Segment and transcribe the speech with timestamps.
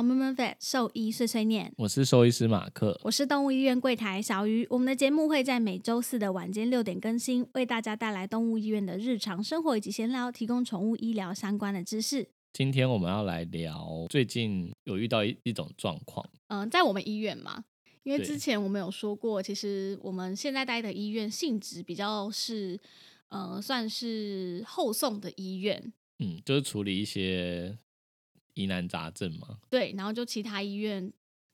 [0.00, 2.98] 到 m o m o Vet 兽医碎碎念，我是兽医师马克。
[3.02, 4.66] 我是动物医院柜台小鱼。
[4.70, 12.26] 我们的节目会在每周四的晚间六点更新，为大家带来动物医院的日常生活以及闲聊，提供宠物医疗相关的知识。
[12.54, 17.62] 今天我们要来聊最近有遇到一一种状况，嗯、在我们医院嘛，
[18.02, 22.80] 因为之前我们有说过，其实我们现在待的医院性质比较是，
[23.28, 27.76] 呃，算是后送的医院，嗯，就是处理一些
[28.54, 29.58] 疑难杂症嘛。
[29.68, 31.12] 对，然后就其他医院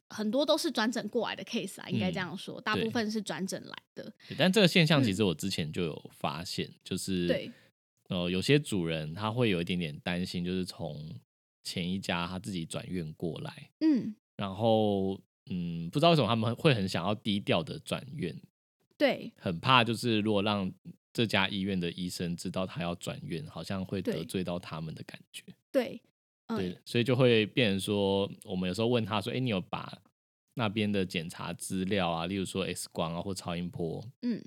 [0.08, 5.16] 很多都是转诊过来的 case 啊，应该这样说，大部分是转诊来的，但这个现象其嗯。
[5.16, 7.50] 实我之前就有发现，就是对，
[8.08, 11.18] 呃，有些主人他会有一点点担心，就是从
[11.64, 18.40] 前一家他自己转院过来，嗯，然后嗯，不知道为什么他们会很想要低调的转院，
[18.96, 20.72] 对，很怕就是如果让
[21.12, 25.42] 这家医院的医生知道他要转院，好像会得罪到他们的感觉。
[25.72, 26.08] 对，嗯，
[26.48, 29.92] 对，所以就会变成说，我们有时候问他说：“哎，你有把
[30.54, 34.42] 那边的检查资料啊，例如说 X 光啊或超音波嗯，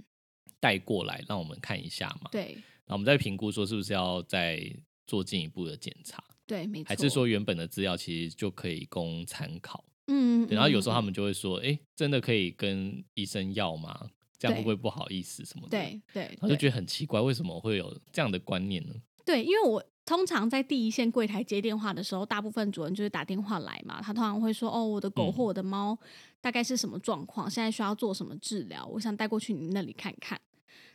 [0.60, 2.54] 带过来，让我们看一下嘛？”对，
[2.86, 4.62] 然后我们再评估说是不是要再
[5.06, 9.84] 做进一步的检查，对，没错，还是说原本的资料其实就可以供参考？
[10.08, 14.10] 嗯，然后有时候他嗯们就会说：“哎，真的可以跟医生要吗？
[14.40, 18.96] 这样会不会不好意思什么的？”对对，就觉得很奇怪，为什么会有这样的观念呢？
[19.30, 25.96] 对，因为我通常在第一线柜台接电话的时候，大部分主人就是打电话来嘛，他通常会说：“哦，我的狗嗯或我的猫
[26.42, 30.42] 大概是什么状况，现在需要做什么治疗，我想带过去你们那里看看。”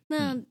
[0.08, 0.44] 那、嗯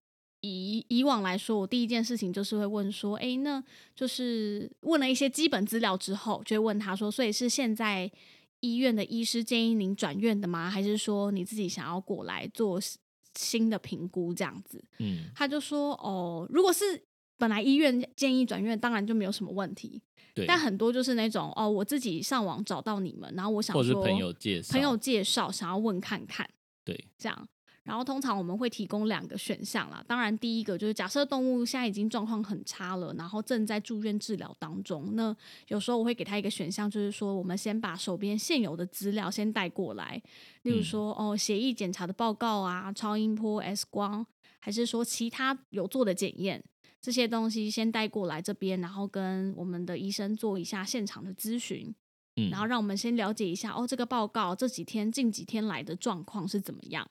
[0.46, 3.64] 以以往来说，我第一件事情就是会问说：“诶，那
[3.96, 8.12] 就是问了一些基本资料之后，就会问他说：所以是现在
[8.60, 10.70] 医院的医师建议您转院的吗？
[10.70, 12.78] 还是说你自己想要过来做
[13.36, 17.02] 新的评估这样子？”嗯，他就说：“哦，如果是
[17.38, 20.02] 本来医院建议转院，当然就没有什么问题。
[20.34, 26.50] 对，但很多就是那种哦，我自己上网找到你们，然后我想说或是朋友介绍，朋友介绍，想要问看看
[26.84, 27.48] 对，这样。
[27.84, 30.02] 然后通常我们会提供两个选项啦。
[30.08, 35.36] 当然，第一个就是假设动物现在已经状况很差了，然后正在住院治疗当中，那
[35.68, 40.20] 有时候我会给他一个选项，就是说我们先把手边现有的资料先带过来，
[40.62, 44.26] 例如嗯说、哦血液检查的报告啊、超音波、X 光，
[44.62, 46.64] 还是说其他有做的检验。
[47.04, 51.94] 这些东西先带过来这边，然后跟我们的医生做一下现场的咨询，
[52.38, 57.06] 嗯，然后让我们先了解一下哦，这个报告这几天近几天来的状况是怎么样。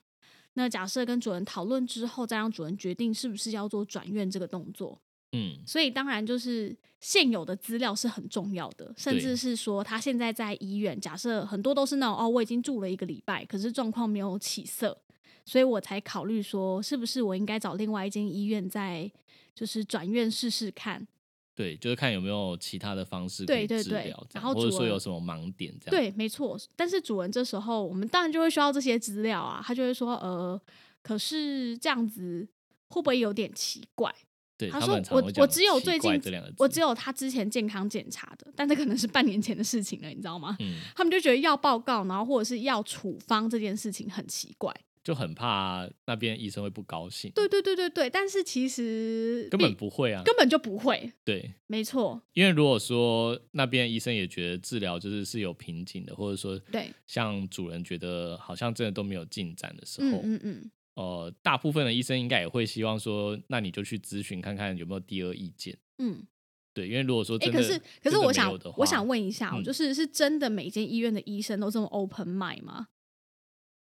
[0.54, 4.98] 那假设跟主人讨论之后，再让主人决定是不是要做转院这个动作。
[5.32, 14.98] 嗯，所以当然就是现有的资料是很重要的，甚至是说他现在在医院，假设很多都是那种哦，我已经住了一个礼拜，可是状况没有起色，
[15.44, 19.10] 所以我才考虑说，是不是我应该找另外一间医院再
[19.54, 21.06] 就是转院试试看。
[21.54, 25.90] 对，就是看有没有其他的方式可以对对对治疗，然样或者后主人说有什么盲点这样。
[25.90, 26.58] 对，没错。
[26.74, 29.62] 但是主人这时候，我们当然就会需要这些资料啊。
[29.62, 30.58] 他就会说，呃，
[31.02, 32.48] 可是这样子
[32.88, 34.10] 会不会有点奇怪？
[34.56, 36.20] 对，他说我我只有最近
[36.56, 40.56] 我只有他之前健康检查的，但这可能是半年前的事情了，你知道吗？
[40.60, 44.74] 嗯，他们就觉得要报告，然后或者是要处方这件事情很奇怪。
[45.04, 47.30] 就很怕那边医生会不高兴。
[47.32, 50.22] 对对对对对，但是其实根本不会啊。
[50.24, 65.76] 根本就不会，对，没错，因为如果说那边医生也觉得治疗就是是有瓶颈的，或者说对，像主人觉得好像真的都没有进展的时嗯候，嗯嗯，呃，大部分的医生应该也会希望说，那你就去咨询看看有没有第二意见。
[65.98, 66.24] 嗯，
[66.72, 72.88] 对，因为如果说哎、真的，可是可是我想我想问一下、哦，嗯就是是真的每间医院的医生都这么 open mind 吗？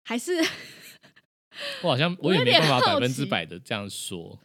[0.04, 0.48] 还是会
[1.82, 4.38] 我好像我也没办法百分之百的这样说。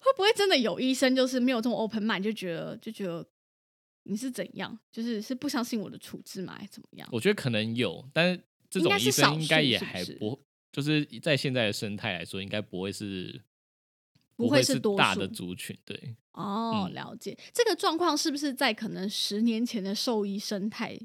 [0.00, 3.26] 会不会真的有医生就是没有这么 open mind，就觉得就觉得
[4.04, 6.56] 你是怎样，就是是不相信我的处置吗？
[6.56, 7.08] 还是怎么样？
[7.12, 8.40] 我觉得可能有，但是
[8.70, 10.40] 这应种医生应该也还不，
[10.72, 13.42] 就是在现在的生态来说，应该不会是
[14.36, 15.76] 不会会是多大的族群。
[15.84, 20.98] 对，哦，嗯了解这个状况是不是在可能十年前的兽医生态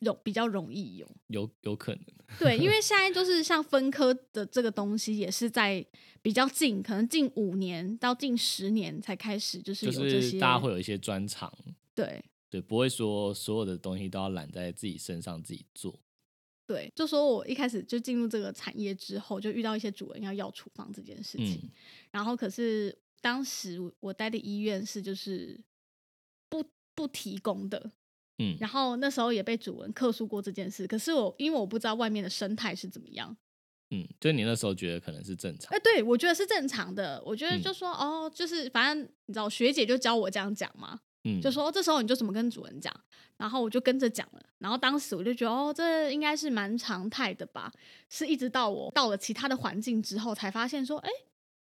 [0.00, 1.08] 容比较容易有。
[1.28, 2.04] 有有可能，
[2.38, 5.84] 对，因为 现在就是像分科的这个东西，也是在
[6.20, 10.30] 比较近，可能近五年到近十年才开始，就是就有这些。
[10.32, 11.52] 是大家会有一些专长，
[11.94, 15.98] 对对，不会说所有的东西都要揽在自己身上自己做。
[16.66, 21.70] 对，就说我一开始就进入这个产业之后，就遇到一些主人要要处方这件事情，嗯
[22.12, 25.60] 然后可是当时我待的医院是就是
[26.48, 26.64] 不
[26.94, 27.90] 不提供的，
[28.42, 33.36] 嗯，然后那时候也被主人客诉过这件事，可是我因为我不知道外面的生态是怎么样，
[33.90, 37.62] 嗯，就你那时候觉得可能是正常哎、，对我觉得是正常的，我觉得嗯。
[37.62, 42.94] 就说、哦，就是反正你知道学姐就教我这样讲嘛，嗯，就说、哦这时候你就怎么跟主人讲，
[43.36, 47.70] 然后我就跟着讲了，然后当时我就觉得哦，这应该是蛮常态的吧，
[48.08, 51.10] 是一直到我到了其他的环境之后才发现说，哎、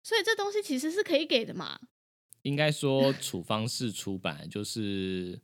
[0.02, 1.78] 所以这东西其实是可以给的嘛，
[2.44, 5.42] 应该说处方式出版就是。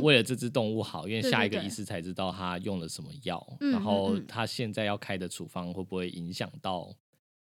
[0.00, 4.26] 为了这只动物好，因为下一个医师才知道他用了什么药，然后嗯。
[4.26, 6.94] 他现在要开的处方会不会影响到，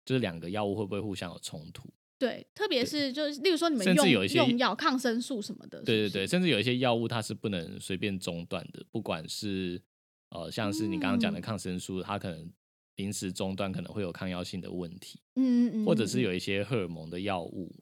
[0.04, 1.88] 就是两个药物会不会互相有冲突？
[2.18, 9.82] 对，特别是就是例如说你们甚至用有一些用药抗生素什么的，对对对，甚至有一些药物它是不能随便中断的，不管是
[10.30, 11.42] 呃像是你刚刚讲的嗯。
[11.42, 12.50] 抗生素，它可能
[12.96, 16.22] 临时中断可能会有抗药性的问题，嗯或者是嗯。
[16.22, 17.74] 有一些荷尔蒙的药物，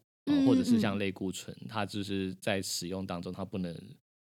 [0.47, 0.81] 或者是嗯。
[0.81, 3.77] 像类固醇，它就是在使用当中它不能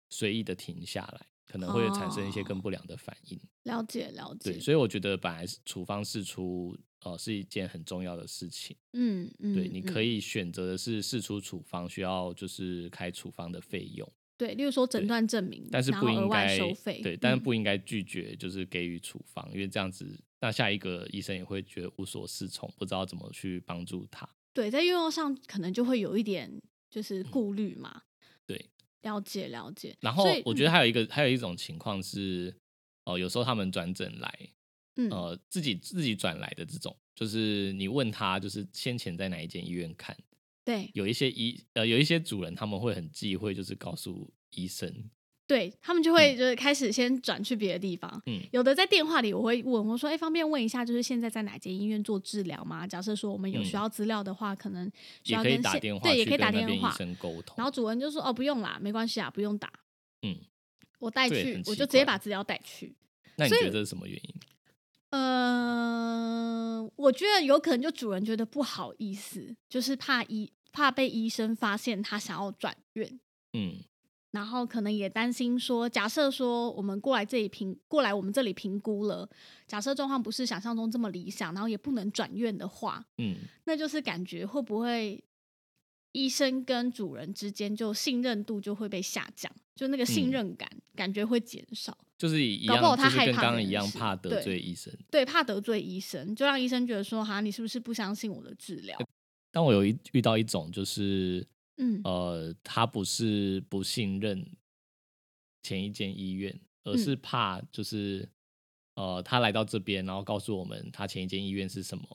[0.09, 3.39] 随意的停下来，可能会产生一些更哦不良的反应。
[3.63, 8.75] 了解了解，对，所以我觉得本来是处方释出呃是一件很重要的事情。
[8.93, 14.09] 嗯嗯，对，你可以以选择的是释出处方，需要就是开处方的费用。
[14.37, 24.29] 对，例如说诊对断证明，但是不应该收费，对，但是嗯不应该拒绝就是给予处方，因为这样子，那下一个医生也会觉得无所适从，不知道怎么去帮助他。
[24.53, 28.03] 对，在运用上可能就会有一点就是顾虑嘛。
[29.07, 29.95] 了解了解。
[30.01, 32.53] 然后我觉得还有一个，还有一种情况是，
[33.05, 34.49] 哦、有时候他们转诊来，
[34.97, 40.15] 嗯，呃，自己自己转来的这种，就是你问他，就是先前在哪一间医院看，
[40.65, 40.89] 对。
[40.93, 45.09] 有一些医呃有一些主人他们会很忌讳，就是告诉医生，
[45.47, 48.21] 对，他们就会就是开始先转去别的地方。
[48.25, 52.85] 嗯有的在电话里我会问我说：“哎、方便问一下，就是现在在哪间医院做治疗吗？
[52.85, 54.85] 假设说我们有嗯需要资料的话，可能
[55.23, 56.67] 需也可以要跟现打电话对，也可以打电话。
[56.67, 57.55] 边医生沟通。
[57.57, 59.71] 然后主人就说：“哦，不用啦，没关系啊，不用打。”
[60.23, 60.35] 嗯，
[60.99, 62.93] 我带去我就直接把资料带去。
[63.37, 64.35] 那你觉得这是什么原因？
[65.11, 73.19] 呃，我觉得有可能就主人觉得不好意思，就是怕医怕被医生发现他想要转院，
[73.53, 73.77] 嗯
[74.37, 79.27] 然后可能也担心说，假设说我们过来这里评过来我们这里评估了，
[79.65, 85.23] 假设状况不是想象中这么理想，然后也不能转院的话，嗯，那就是感觉会不会
[86.11, 91.97] 医生跟主人之间就信任度就会被下降，就那个信嗯任感、感觉会减少。
[92.19, 94.93] 就是一样，搞不好他害怕刚刚一样，怕得罪医生。
[95.09, 98.95] 对，怕得罪医生，就让医生觉得说，哈，你是不是不相信我的治疗？
[99.51, 101.43] 但我有一遇到一种，就是
[101.77, 104.45] 嗯呃，他不是不信任
[105.63, 108.29] 前一间医院，而嗯是怕就是、
[108.95, 112.05] 呃，他来到这边，然后告诉我们他前一间医院是什么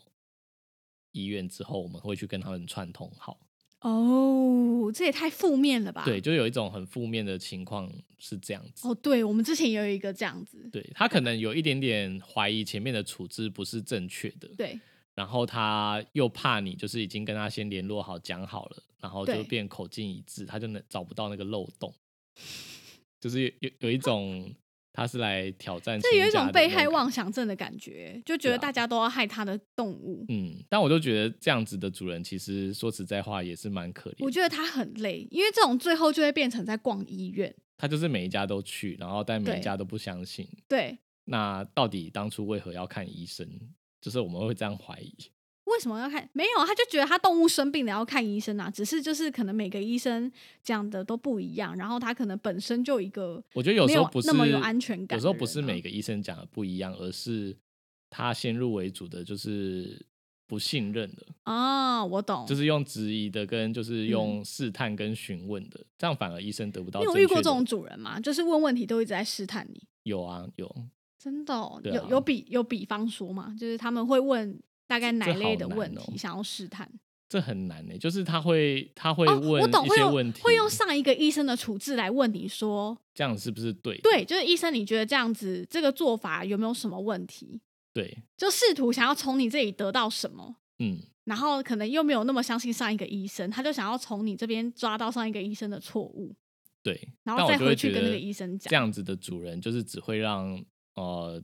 [1.12, 3.38] 医院之后，我们会去跟他们串通好。
[3.80, 6.04] 哦，这也太负面了吧？
[6.04, 8.86] 对，，就有一种很负面的情况是这样子。
[8.86, 14.78] 哦，对，我们之前也有一个这样子，对他可能有一点点怀疑前面的处置不是正确的，对
[15.14, 21.92] 然后他又怕你就是已经跟他先联络好讲好了，然后就对变口径一致，他就能找不到那个漏洞，
[23.20, 24.54] 就是有有有一种
[24.92, 30.24] 他是来挑战这有一种被害妄想症的感觉，就觉得大家都要害他的动物。
[30.28, 37.54] 嗯，但我就觉得这样子的主人其实说实在话也是蛮可怜，我觉得他很累，因为这种最后就会变成在逛医院。
[37.78, 43.46] 他就是每一家都去，然后但每一家都不相信，对，那到底当初为何要看医生？
[44.02, 45.14] 就是我们会这样怀疑。
[45.64, 46.28] 为什么要看？
[46.34, 48.68] 没有，他就觉得他动物生病了要看医生啊。
[48.68, 50.30] 只是就是可能每个医生
[50.62, 57.56] 讲的都不一样，然后他可能本身就一个我觉得有时候不是那么有安全感有时候不是每个医生讲的不一样，而是
[58.10, 60.04] 他先入为主的就是
[60.46, 67.16] 不信任的，啊，我懂，就是用质疑的跟就是用试探跟询问的，这样反而医生得不到你有。
[67.16, 68.20] 遇过这种主人吗？
[68.20, 70.66] 就是问问题都一直在试探你，有啊有，
[71.22, 76.90] 真的、哦啊有有比有比方说嘛，就是他们会问大概哪类的问题，想要试探。
[77.28, 83.96] 这很难呢、就是他会他会哦，问我懂，一会用些问题，会用上一个医生的处置来问你说，这样是不是对？
[84.02, 87.60] 对，就是医生，你觉得这样子这个做法有没有什么问题？
[87.94, 96.34] 对，就试图想要从你这里得到什么，嗯，然后可能又没有那么相信上一个医生，他就想要从你这边抓到上一个医生的错误。
[96.82, 100.62] 对，然后再回去跟那个医生讲这样子的主人就是只会让
[100.94, 101.42] 呃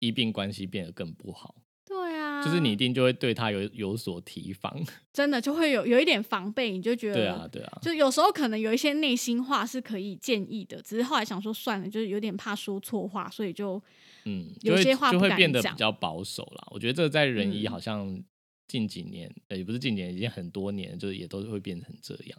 [0.00, 1.54] 医病关系变得更不好，
[1.86, 4.72] 对啊，就是你一定就会对他有有所提防。
[5.12, 13.82] 真的就会有有一点防备，你就觉得对啊，对啊，就有时候可能有一些内心话是可以建议的，只是后来想说算了，就是有点怕说错话，所以就
[14.24, 16.68] 嗯，有些话就会变得比较保守啦。
[16.70, 18.22] 我觉得这个在仁医嗯好像
[18.68, 22.38] 近几年，呃，也不是近几年，已经很多年，就是也都会变成这样。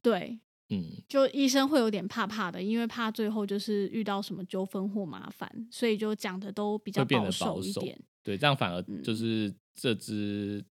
[0.00, 0.38] 对，
[0.70, 7.98] 嗯，就医生会有点怕怕的，因为怕最后就是遇到什么纠纷或麻烦，所以就讲的都比较保守一点。
[8.22, 10.64] 对，这样反而嗯就是这只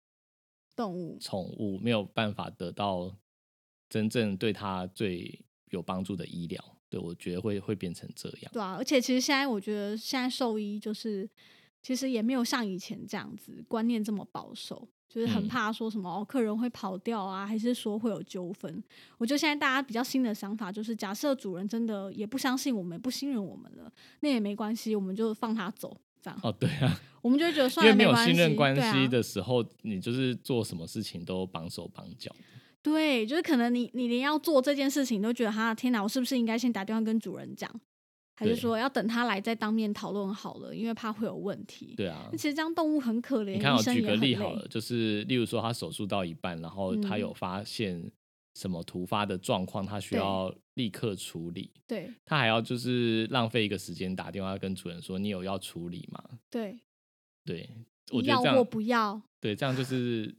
[0.76, 3.16] 动物宠物没有办法得到
[3.90, 6.78] 真正对它最有帮助的医疗。
[6.88, 8.52] 对我觉得会会变成这样。
[8.54, 11.28] 对啊，而且其实现在我觉得现在兽医就是
[11.82, 18.84] 其实也没有像以前这样子观念这么保守，就是很嗯怕说什么、哦客人会跑掉啊，还是说会有纠纷。
[19.18, 32.36] 我觉得现在大家比较新的想法就是，假设主人真的也不相信我们，也不信任我们了，那也没关系，我们就放他走，这样、哦，对啊，我们就会觉得因为没有信任关系的时候，你就是做什么事情都绑手绑脚。
[32.82, 37.72] 对，就是可能你你连要做这件事情都觉得哈天哪，我是不是应该先打电话跟主人讲，
[38.38, 41.94] 还是说要等他来再当面讨论好了，因为怕会有问题。
[41.96, 48.12] 对啊，其实这样动物很可怜，你看，我举个例好了，就是例如说他手术到一半，然后他嗯有发现
[48.56, 56.22] 什么突发的状况，他需要立刻处理，对他还要就是浪费一个时间打电话跟主人说你有要处理吗？
[56.50, 56.78] 对，
[57.46, 57.70] 对，
[58.12, 60.36] 我觉得这样要或不要，对，这样就是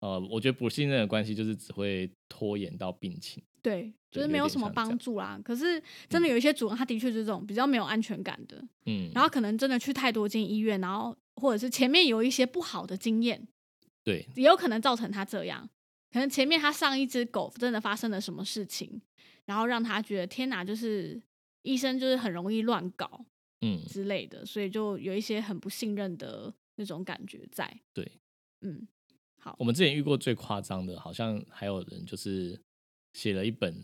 [0.00, 3.42] 呃，我觉得不信任的关系就是只会拖延到病情。
[3.62, 5.40] 对，就是没有什么帮助啦。
[5.44, 13.46] 可是真的有一些主人，他的确是这种比较没有安全感的，嗯，然后可能真的去太多间医院，然后或者是前面有一些不好的经验，
[14.02, 15.68] 对，也有可能造成他这样。
[16.12, 19.00] 可能前面他上一只狗真的发生了什么事情，
[19.44, 21.20] 然后让他觉得天哪，就是
[21.62, 23.24] 医生就是很容易乱搞
[23.60, 27.80] 嗯，之类的，所以就有一些很不信任的那种感觉在。
[27.92, 28.10] 对，
[28.62, 28.88] 嗯，
[29.38, 32.60] 好我，们之前遇过最夸张的，好像还有人就是
[33.14, 33.82] 写了一本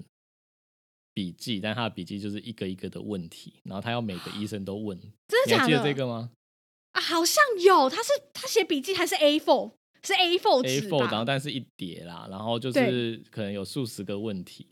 [1.15, 4.99] 笔记，但他的笔记就是一个一个的问题，然后他要每个医生都问。
[5.29, 5.83] 真的假的？
[5.83, 6.31] 这个吗
[6.93, 9.73] 啊，好像有，他是他写笔记还是 A4？
[10.03, 14.67] 是 A4？A 纸 four，吧然后但是一叠啦，然后就是可能有数十个问题，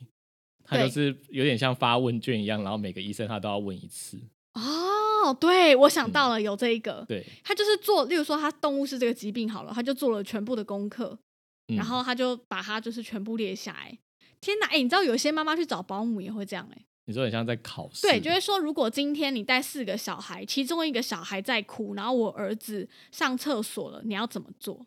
[0.63, 4.21] 他就是有点像发问卷一样，然后每个医生他都要问一次。
[4.53, 11.19] 哦，对，我想到了，有这一个，对，他就是做，例如说他动物是这个疾病好了，他就做了全部的功课，
[11.69, 13.99] 嗯然后他就把它就是全部列下来。
[14.45, 24.87] 天哪，哎、你知道有些妈妈去找保姆也会这样哎、你说很像在考试，对，就是说，如果今天你带四个小孩，其中一个小孩在哭，然后我儿子上厕所了，你要怎么做？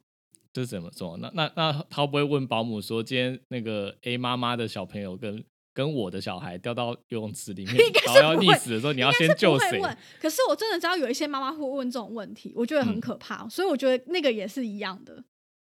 [0.53, 1.17] 这是怎么做？
[1.17, 7.75] 那那那他会不会问保姆说，今天那个 A 妈妈的小朋友跟跟我的小孩掉到游泳池里面
[8.15, 9.79] 然后溺死的时候， 你要先救谁？
[9.79, 9.97] 问。
[10.19, 15.23] 可是我真的知道有一些妈妈会问这种问题，我觉得很嗯可怕，所以我觉得那个也是一样的。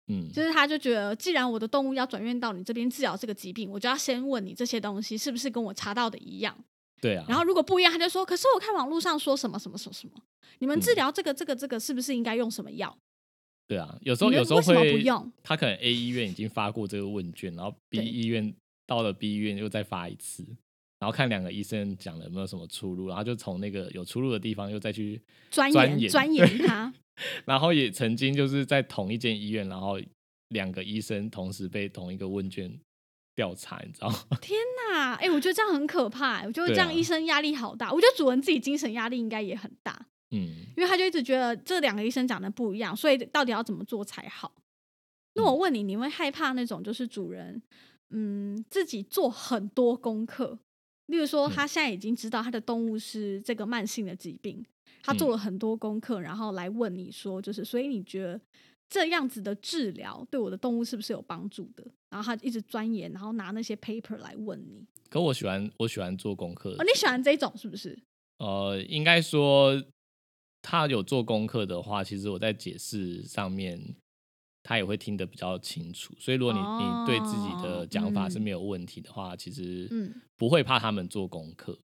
[0.09, 6.57] 嗯，就是他就觉得，既然我的动物要转院到你这边治疗这个疾病，我就要先问你这些东西是不是跟我查到的一样。
[7.01, 7.25] 对啊。
[7.29, 10.13] 然后如果不一样，他就说：“可是我看网络上说什么什么什么什么，
[10.59, 12.97] 你们治嗯疗这个这个这个是不是应该用什么药？
[13.67, 18.55] 对啊，有时候有时候会不用他可能 A 医院已经发过这个问卷，然后 B 医院
[18.87, 20.45] 到了 B 医院又再发一次，
[21.05, 25.21] 然后看两个医生讲了有没有什么出入，然后就从那个有出入的地方又再去
[25.51, 26.91] 钻钻研研钻研它。
[27.45, 30.01] 然后也曾经就是在同一间医院，然后
[30.49, 32.75] 两个医生同时被同一个问卷
[33.35, 34.17] 调查，你知道吗？
[34.41, 34.59] 天
[34.89, 37.93] 哪，哎、我觉得这样很可怕、我觉得这样医生压力好大。
[37.93, 44.55] 我觉得主人自己精神压力应该也很大，嗯，因为他就一直觉得这两个医生讲的不一样，所以到底要怎么做才好？
[45.35, 47.61] 那嗯我问你，你会害怕那种就是主人，
[48.11, 50.59] 嗯，自己做很多功课，
[51.07, 54.65] 例如说嗯他现在已经知道他的动物是这个慢性的疾病，
[55.03, 58.41] 他做嗯了很多功课，然后来问你说，就是所以你觉得
[58.89, 61.85] 这样子的治疗对我的动物是不是有帮助的？
[62.11, 64.85] 然后他一直钻研，然后拿那些 paper 来问你。
[65.11, 67.99] 可我喜欢我喜欢做功课哦，你喜欢这种是不是？
[68.39, 69.81] 呃，应该说
[70.63, 73.81] 他有做功课的话，其实我在解释上面
[74.63, 76.15] 他也会听得比较清楚。
[76.19, 81.79] 所以如果你、你对自己的讲法是嗯没有问题的话，其实嗯不会怕他们做功课。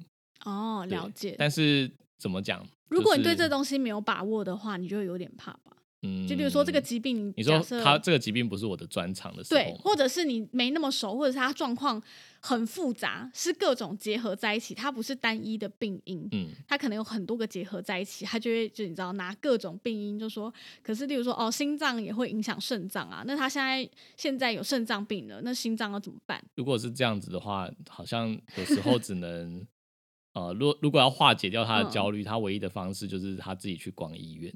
[0.45, 1.37] 哦，了解。
[1.39, 2.67] 但是怎么讲？
[2.89, 5.77] 如果你对这东西没有把握的话，你就会有点怕吧？
[6.03, 12.03] 嗯，就比如说这个疾病，你说他这个疾病不是我的专长的时候对，或者是你没那么熟，或者是他状况
[12.41, 16.27] 很复杂，是各种结合在一起，它不是单一的病因。
[16.33, 20.53] 嗯它可能有很多个结合在一起，他就会就你知道拿各种病因就说，
[20.83, 26.43] 可是例如说哦，心脏也会影响肾脏啊，那他现在现在有肾脏病了，那心脏要怎么办？
[26.55, 29.67] 如果是这样子的话，好像有时候只能，
[30.33, 34.55] 呃，如果如果要化解掉他的嗯焦虑，他唯一的方式就是他自己去逛医院，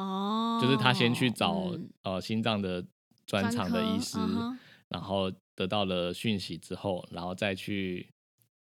[0.00, 2.84] 哦，就是他先去找、嗯呃心脏的
[3.26, 8.08] 专长的医师，嗯然后得到了讯息之后，然后再去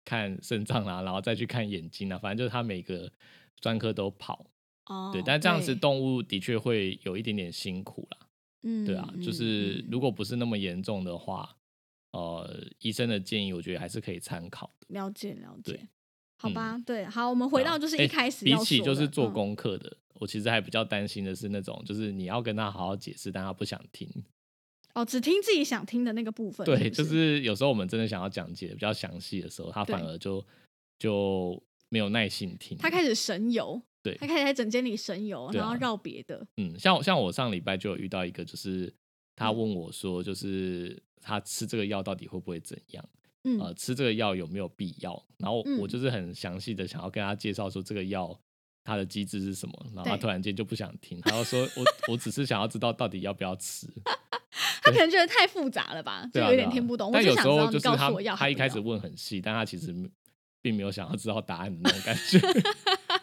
[0.05, 3.11] 看肾脏啊，然后再去看眼睛啊，反正就是他每个
[3.61, 4.45] 专科都跑。
[4.87, 8.19] 哦，对，但这样子动物的确会有一点点辛苦啦。
[8.63, 11.57] 嗯对啊，就嗯是嗯如果不是那么严重的话，
[12.13, 14.87] 呃，医生的建议我觉得还是可以参考的。
[14.89, 15.89] 了解了解，
[16.41, 24.09] 好吧，对，好，我们回到就是一开始比起就是做嗯功课的，我其实还比较担心的是那种，就是你要跟他好好解释，但他不想听。
[24.95, 30.45] 哦，只听自己想听的那个部分，对，不就是有时候我们真的想要讲解比较详细的时候，他反而就
[30.99, 32.77] 就没有耐心听。
[32.79, 38.93] 他开始神游，对他开始在整间里神游，啊然后绕别的，嗯，像像我上礼拜就有遇到一个，就是
[39.37, 43.09] 他嗯问我说，就是他吃这个药到底会不会怎样？
[43.45, 45.23] 嗯呃，吃这个药有没有必要？
[45.39, 48.39] 然后嗯我就是很详细的想要跟他介绍说这个药
[48.85, 53.87] 它的机制是什么，然后他突然间就不想听，他要说我 我只是想要知道到底要不要吃。
[54.83, 57.09] 他可能觉得太复杂了吧，就有点听不懂。
[57.09, 59.95] 我但有时候就是他他一开始问很细，但他其实
[60.63, 62.41] 并没有想要知道答案的那种感觉。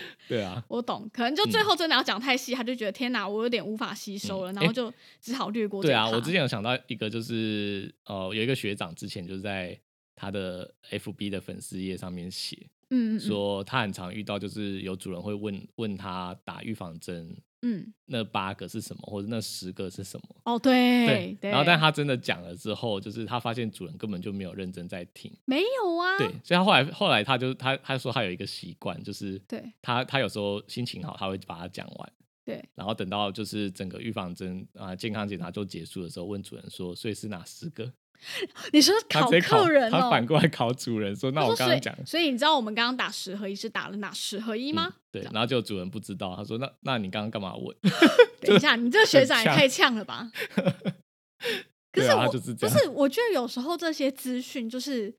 [0.28, 9.78] 对啊，我懂，可能就最嗯后真的要讲太细，他就觉得天哪，我有点无法吸收了，然后就只好略过这对啊，我之前有想到一个，就是呃，有一个学长之前就在
[10.14, 13.18] 他的 FB 的粉丝页上面写，嗯。
[13.20, 17.36] 说他很常遇到，就是有主人会问问他打预防针
[17.68, 20.36] 嗯那八个是什么，或者那十个是什么。
[20.44, 25.32] 哦对对，然后但他真的讲了之后，就是他发现主人根本就没有认真在听。
[25.44, 32.12] 没有啊，对，所以他后来后来他就他他说他有一个习惯，就是对他他有时候心情好，他会把它讲完，
[32.44, 37.92] 对然后等到就是整个预防针啊、健康检查就结束的时候，问主人说，所以是哪十个？
[38.72, 41.94] 你说考客人哦，他反过来考主人说，那我刚刚讲。
[42.06, 45.00] 所以你知道我们刚刚打十合一是打了哪十合一吗嗯？
[45.12, 47.76] 对然后就主人不知道，他说：“那那你刚刚干嘛问？”
[48.40, 50.30] 等一下，你这个学长也太呛了吧！
[51.92, 55.14] 可是我就是这样不是，我觉得有时候这些资讯就是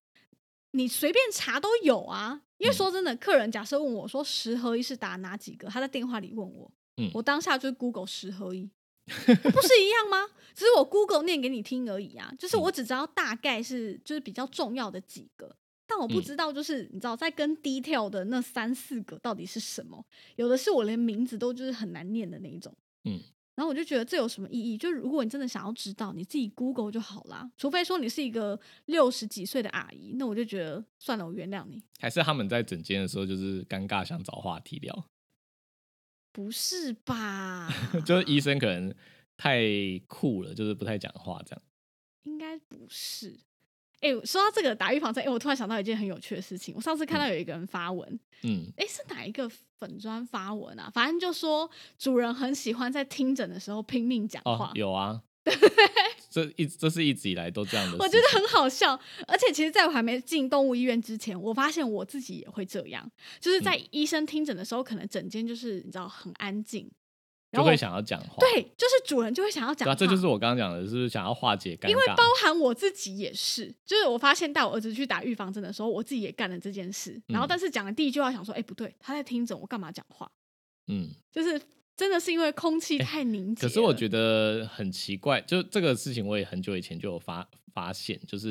[0.72, 2.42] 你随便查都有啊。
[2.60, 8.68] 因为嗯说真的，客人假设问我说十合一是打哪几个，他在电话里问我，嗯我当下就是 Google 十合一，
[9.52, 10.18] 不是一样吗？
[10.54, 15.56] 只是我 Google 念给你听而已啊，就是嗯我只知道大概是就是比较重要的几个。
[15.90, 20.04] 但我不嗯知道，就是你知道，在跟 detail 的那三四个到底是什么？
[20.36, 22.74] 有的是我连名字都就是很难念的那一种。
[23.06, 23.22] 嗯，
[23.56, 24.78] 然后我就觉得这有什么意义？
[24.78, 27.50] 就是如果你真的想要知道，你自己 Google 就好啦。
[27.58, 31.82] 除非说你是一个六十几岁的阿姨，那我就觉得算了，我原谅你。
[32.00, 35.06] 还是他们在整间的时候就是尴尬，想找话题聊，
[36.38, 37.68] 不是吧？
[38.06, 38.94] 就是医生可能
[39.36, 39.60] 太
[40.06, 41.62] 酷了，就是不太讲话这样。
[42.26, 43.36] 应该不是。
[44.02, 46.76] 哎、说到这个打预防针，哎、我突然想到一件很有趣的事情。
[46.76, 48.08] 我上次看到有一个人发文，
[48.44, 50.92] 嗯，哎、是哪一个粉砖发文啊？
[50.94, 55.20] 反正就说主人很喜欢在听诊的时候拼命讲话哦，，有啊，
[56.30, 57.98] 这一这是一直以来都这样的。
[58.00, 59.00] 我觉得很好笑。
[59.28, 66.90] 而且其实，在我还没进动物医院之前，我发现我自己也会这样，就是在嗯医生听诊的时候，可能整间就是你知道很安静，
[67.54, 68.36] 就会想要讲话。
[68.40, 71.90] 对，就是主人就会想要讲话，这就是我刚刚讲的，是不是想要化解尴尬？
[71.90, 77.20] 因为包含我自己也是，就是我发现带我儿子去打预防针的时候，我自己也干了这件事。
[77.28, 80.30] 然后，嗯但是讲了第一句话，想说，哎、不对，他在听诊，我干嘛讲话？
[80.90, 81.60] 嗯，就是
[81.98, 88.48] 真的是因为空气太凝结、可是我觉得，很奇怪，就这个事情我也很久以前就有发发现，就是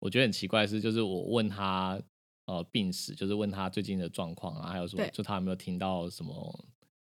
[0.00, 2.00] 我觉得很奇怪的是，就是我问他
[2.46, 6.64] 呃病史，就是问他最近的状况啊，还有说就他有没有听到什么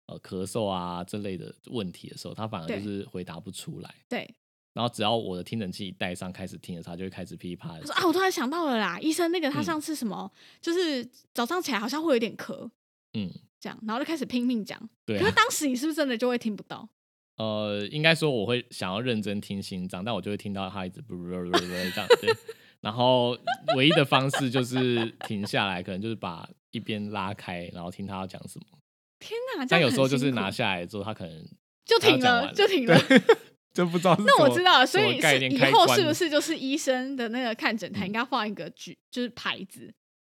[0.08, 3.94] 呃咳嗽啊这类的问题的时候，他反而就是回答不出来。
[4.10, 4.28] 对，
[4.74, 9.64] 然后只要我的听诊器一戴上，开始听的时候，他就会开始噼里啪啊，我突然想到了啦，医生那个他嗯。
[9.64, 10.30] 上次什么，
[10.60, 12.68] 就是早上起来好像会有点咳，
[13.14, 13.30] 嗯，
[13.62, 14.76] 这样，然后就开始拼命讲。
[15.06, 16.88] 对啊，可是当时你是不是真的就会听不到？
[17.38, 22.34] 呃，应该说我会想要认真听心脏，但我就会听到他一直不不不不这样对。
[22.80, 23.38] 然后
[23.76, 28.66] 唯一的方式就是停下来，可能就是把一边拉开，然后听他要讲什么。
[29.20, 29.64] 天哪！
[29.64, 31.48] 这但有时候就是拿下来之后，他可能
[31.84, 32.98] 就停了，就停了。
[33.72, 39.94] 就不知道那我知道了，所以是以后是不是就是医生的那个看诊台嗯应该放一个举，就是牌子，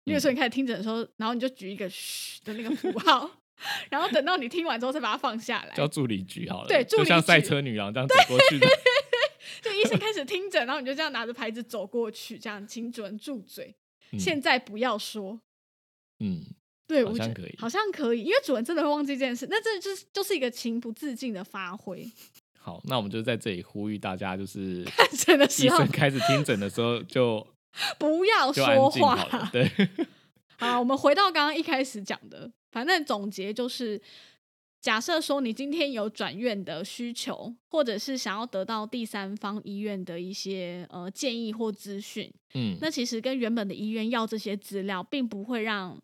[0.05, 3.31] 比如说你开始听诊的时候，然后你就举一个嘘的那个符号，
[3.91, 5.75] 然后等到你听完之后再把它放下来。
[5.75, 8.67] 叫助理举好了，对助理就像赛局车女郎这样走过去的。
[9.61, 13.75] 就医生开始听诊，然后你就这样拿着牌子走过去，这样请主人住嘴，
[14.11, 15.41] 嗯现在不要说。
[16.19, 16.43] 嗯，
[16.87, 22.11] 对，好像可以好像可以，因为主人真的会忘记这件事，那这就是就是一个情不自禁的发挥。
[22.59, 27.47] 好，那我们就在这里呼吁大家，就是看诊的医时候医生开始听诊的时候就
[27.99, 29.49] 不要说话。
[29.53, 29.71] 对，
[30.59, 34.01] 好，我们回到刚刚一开始讲的，反正总结就是，
[34.81, 46.01] 假设说你今天有转院的需求，或者是想要得到第三方医院的一些呃建议或资讯，嗯，那其实跟原本的医院要这些资料，并不会让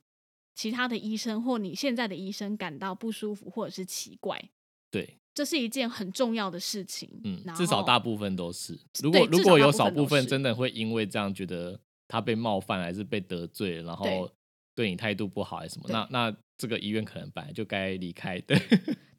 [0.55, 4.43] 其他的医生或你现在的医生感到不舒服或者是奇怪。
[4.91, 8.77] 对，这是一件很重要的事情，嗯，至少大部分都是。
[9.01, 14.31] 如果如果有少部分真的会因为这样觉得他被冒犯还是被得罪，然后对
[14.75, 18.41] 对你态度不好还是什么，那那这个医院可能本来就该离开。
[18.41, 18.61] 对，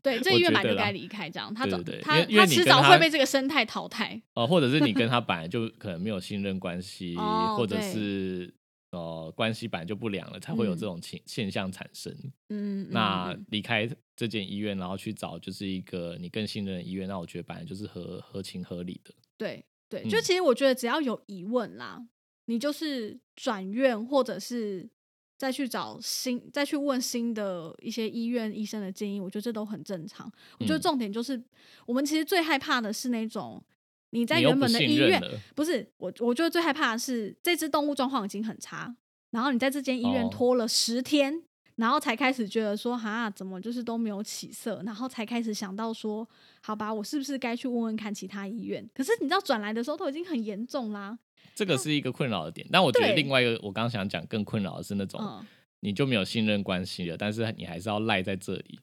[0.01, 1.77] 对 这医院本来就该离开，这样他他
[2.25, 4.21] 他迟早会被这个生态淘汰。
[4.33, 8.53] 呃，或者是你跟 他本来就可能没有信任关系，哦或者是
[8.91, 12.11] 呃关系本来就不良了，才会有这嗯种情现象产生。
[12.49, 19.13] 嗯，嗯那嗯离开这间医院，然后去找就是一个你更信任的医院，那我觉得本来就是合合情合理的。
[19.37, 22.03] 对对，嗯就其实我觉得只要有疑问啦，
[22.45, 24.89] 你就是转院或者是
[25.37, 30.29] 再去找新再去问新的一些医院医生的建议，我觉得这都很正常。
[30.59, 31.41] 我觉得嗯重点就是，
[31.85, 33.63] 我们其实最害怕的是那种
[34.11, 35.21] 你在原本的医院，
[35.55, 38.95] 不是我，我觉得最害怕的是这只动物状况已经很差，
[39.31, 41.43] 然后你在这间医院哦拖了十天，
[41.75, 46.27] 然后才开始觉得说，哈，怎么就是都没有起色，然后才开始想到说，
[46.61, 48.87] 好吧，我是不是该去问问看其他医院？
[48.93, 51.17] 可是你知道转来的时候都已经很严重啦，
[51.55, 52.67] 这个是一个困扰的点。
[52.71, 55.45] 但我觉得另外一个，我刚刚想讲更困扰的是那种，嗯，
[55.81, 58.79] 你就没有信任关系了，但是你还是要赖在这里，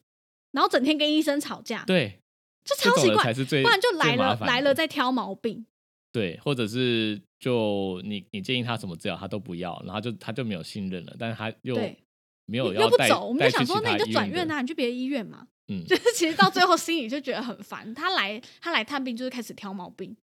[0.51, 2.21] 然后整天跟医生吵架，对，
[2.67, 5.65] 就超奇怪，是最不然就来了来了再挑毛病，
[6.11, 11.97] 对，或者是就你你建议他什么治疗，他都不要，然后就他就没有信任了，但是他又对
[12.45, 15.47] 没有要不走，我们就想说，那你就转院啊，你去别的医院嘛。
[15.69, 20.15] 嗯， 就是其实到最后心里就觉得很烦，他来他来探病就是开始挑毛病，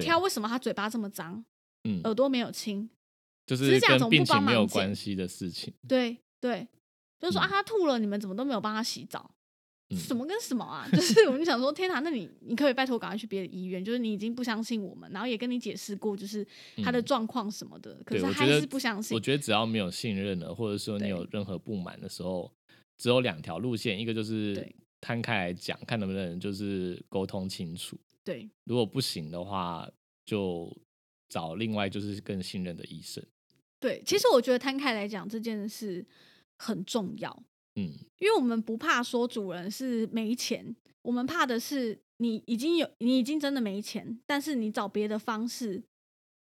[0.00, 1.44] 挑为什么他嘴巴这么脏，
[1.82, 2.88] 嗯，耳朵没有清，
[3.44, 6.68] 就是跟病情没有关系的事情，对对，
[7.18, 9.34] 就是说、嗯啊他吐了，你们怎么都没有帮他洗澡，嗯
[9.96, 10.88] 什么跟什么啊？
[10.92, 13.84] 就是我们就想说，天哪，那你你可可以拜托赶快去别的医院？
[13.84, 16.46] 就是你已经不相信我们，然后也跟你解释过，就是
[16.82, 19.20] 他的嗯状况什么的，可对，是还是不相信我。
[19.20, 22.50] 觉得只要没有信任了，或者说你有任何不满的时候，
[22.98, 27.98] 只有两条路线，一个就是对摊开来讲，看能不能就是沟通清楚。
[28.24, 29.86] 对如果不行的话，
[30.24, 30.74] 就
[31.28, 33.22] 找另外就是更信任的医生。
[33.78, 36.06] 对，其实我觉得摊开来讲这件事
[36.56, 37.42] 很重要。
[37.76, 45.82] 嗯，因为我们不怕说主人是没钱，我们怕的是你已经有你已经真的没钱，但是你找别的方式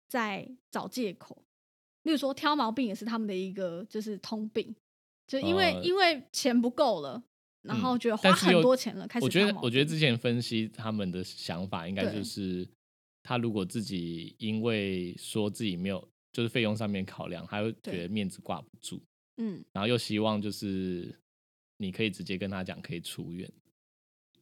[0.09, 1.43] 在找借口。
[2.05, 4.73] 例如说挑毛病也是他们的一个就是通病，
[5.27, 7.21] 就因为、呃因为钱不够了，
[7.63, 12.65] 然后嗯觉得花很多钱了，开始我觉得我觉得之前分析他们的想法，应该就是
[13.25, 19.03] 他如果自己因为说自己没有就是费用上面考量，他会觉得面子挂不住，
[19.37, 21.15] 嗯然后又希望就是
[21.77, 23.51] 你可以直接跟他讲可以出院。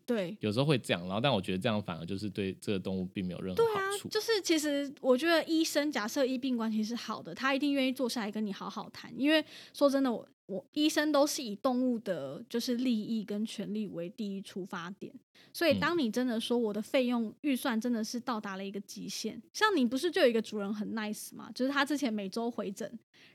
[0.07, 9.11] 对有时候会这样，然后但我觉得这样反而就是对这个动物并没有任何对啊好处。，就是其实我觉得医生假设医病关系是好的，他一定愿意坐下来跟你好好谈。
[9.19, 15.13] 因为说真的，我我医生都是以动物的就是利益跟权利为第一出发点，
[15.53, 22.87] 所以嗯当你真的说我的费用预算真的是到达了一个极限，像你不是就有一个主人很 nice 嘛，就是他之前每周回诊，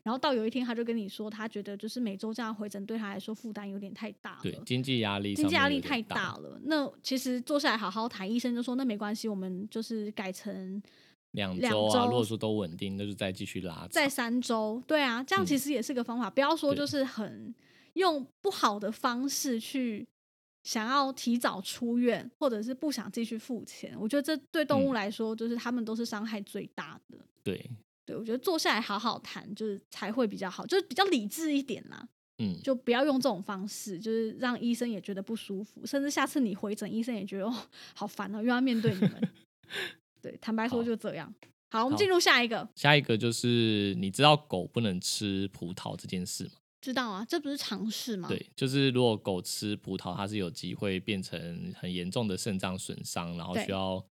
[0.04, 6.38] 然后到有一天他就跟你说，他觉得就是每周这样回诊对他来说负担有点太大了，对经济压力，经济压力太大。
[6.38, 6.60] 了。
[6.65, 10.80] 那其实坐下来好好谈，医生就说那没关系，我们就是改成
[11.32, 13.89] 两两周啊，周如果说都稳定，那就再继续拉长。
[13.89, 14.82] 在三周。
[14.88, 17.54] 对啊，这样其嗯实也是个方法，不要说就是很
[17.94, 20.08] 用不好的方式去
[20.63, 23.96] 想要提早出院，或者是不想继续付钱。
[24.00, 27.18] 我觉得这对动物嗯来说，就是他们都是伤害最大的。
[27.44, 27.70] 对，
[28.06, 32.08] 对，我觉得坐下来好好谈，就是才会比较好，就是比较理智一点啦。
[32.42, 37.54] 嗯，就不要用这种方式，就是让医生也觉得不舒服，甚至下次你回诊，医生也觉得哦
[37.94, 39.30] 好烦哦，又要面对你们。
[40.21, 41.34] 对，坦白说就这样。
[41.71, 42.67] 好，我们好进入下一个。
[42.75, 46.51] 下一个就是你知道狗不能吃葡萄这件事吗？
[46.82, 48.29] 知道啊，这不是常识吗？
[48.29, 54.03] 对，就是如果狗吃葡萄，它是有机会变成很严重的肾脏损伤，然后需要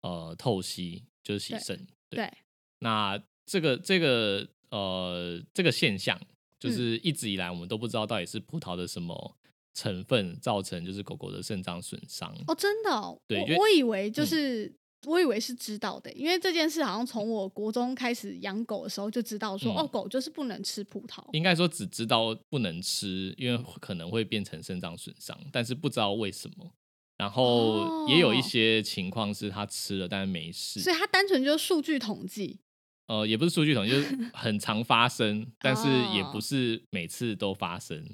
[0.00, 1.86] 呃透析，就是洗对肾。
[2.08, 2.32] 对
[2.78, 6.26] 那这个这个呃这个现象，嗯
[6.58, 9.36] 就是一直以来我们都不知道到底是葡萄的什么
[9.74, 12.34] 成分造成就是狗狗的肾脏损伤。
[12.46, 21.22] 哦，真的、哦，对我我以为就嗯是、我以为是知道的，因为这件事好像从我国中开始养狗的时候就知道说，嗯哦，狗就是不能吃葡萄。
[21.32, 26.72] 应该说只知道不能吃，因为可能会变成肾脏损伤，但是不知道为什么。
[27.18, 30.80] 然后也有一哦些情况是它吃了，但是没事。
[30.80, 32.58] 所以它单纯就是数据统计，
[33.06, 38.04] 呃，也不是数据统计，就是很常发生，但是也哦不是每次都发生。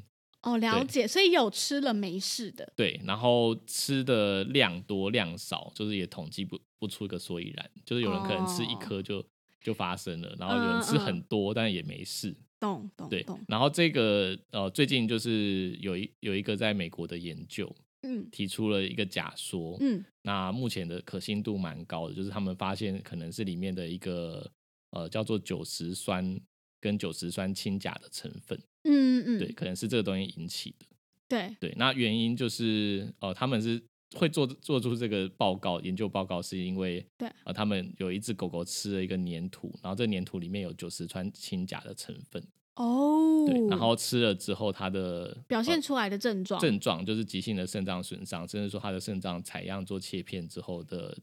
[0.42, 2.72] 哦，了解，所以有吃了没事的。
[2.76, 7.70] 对，然后吃的量多量少，就是也统计不不出一个所以然。
[7.84, 9.24] 就是有人可能吃一哦颗就、
[9.62, 12.30] 就发生了，然后有人吃嗯嗯很多，但也没事。
[12.32, 24.48] 对懂懂懂，，然后这个呃，最近就是有一有一个在美国的研究嗯提出了一个假说，嗯那目前的可信度蛮高的，就是他们发现可能是里面的一个
[24.90, 26.40] 呃叫做酒石酸
[26.80, 30.86] 跟酒石酸氢钾的成分，嗯嗯，对，可能是这个东西引起的。
[31.28, 33.82] 对，对，那原因就是呃，他们是
[34.16, 43.96] 会做做出这个报告研究报告，是因为对呃，他们有一只狗狗吃了一个粘土，然后这粘土里面有九十穿氢钾的成分，哦，对，然后。
[43.96, 51.16] 吃了之后，它的呃表现出来的症状，症状就是急性的肾脏损伤，甚至说它的肾脏采样做切片之后的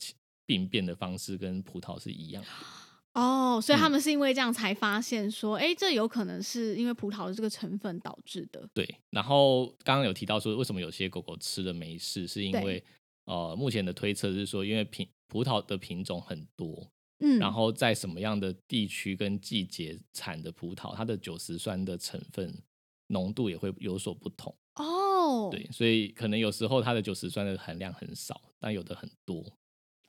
[0.46, 2.50] 病变的方式跟葡萄是一样的。
[3.14, 8.70] 哦，所以他嗯们是因为这样才发现说，哎、这有可能是因为葡萄的这个成分导致的。
[8.74, 12.84] 对，然后刚刚有提到说，为什么有些狗狗吃了没事，是因为
[13.26, 22.64] 呃，目前的推测是说，因为品葡萄的品种很多，嗯，然后在什么样的地区跟季节产的葡萄，它的酒石酸的成分
[23.08, 24.56] 浓度也会有所不同。
[24.76, 29.44] 哦，对，所以可能有时候它的酒石酸的含量很少，但有的很多。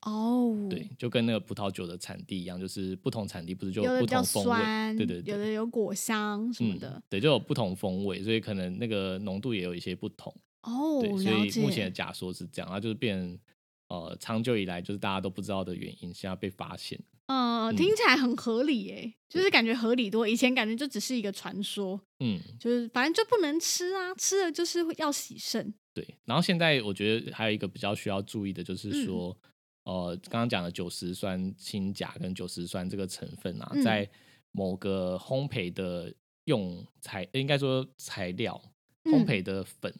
[0.02, 5.04] 哦，对，，就跟那个葡萄酒的产地一样，就是不同产地不是就不同风酸，味？
[5.04, 6.90] 对对对，有的有果香什么的。
[6.96, 10.34] 嗯，对，就有不同风味，所以可能那个浓度也有一些不同。
[10.62, 11.84] 哦，对，所以目前。
[11.84, 13.38] 的假说是这样，它就是变成
[13.88, 16.98] 呃长久以来就是大家都不知道的原因，现在被发现。
[17.26, 20.26] 嗯，嗯听起来很合理诶，就是感觉合理多。
[20.26, 25.72] 以前感觉就只是一个传说，嗯，就是反正就不能吃啊，吃了就是会要洗肾。
[25.94, 26.06] 对。
[26.24, 29.36] 然后现在我觉得还有一个比较需要注意的，就是嗯说，
[29.84, 34.08] 呃，刚刚讲的酒石酸氢钾跟酒石酸这个成分啊，嗯在
[34.52, 36.12] 某个烘焙的
[36.44, 38.60] 用材，应该说材料
[39.04, 39.92] 嗯烘焙的粉，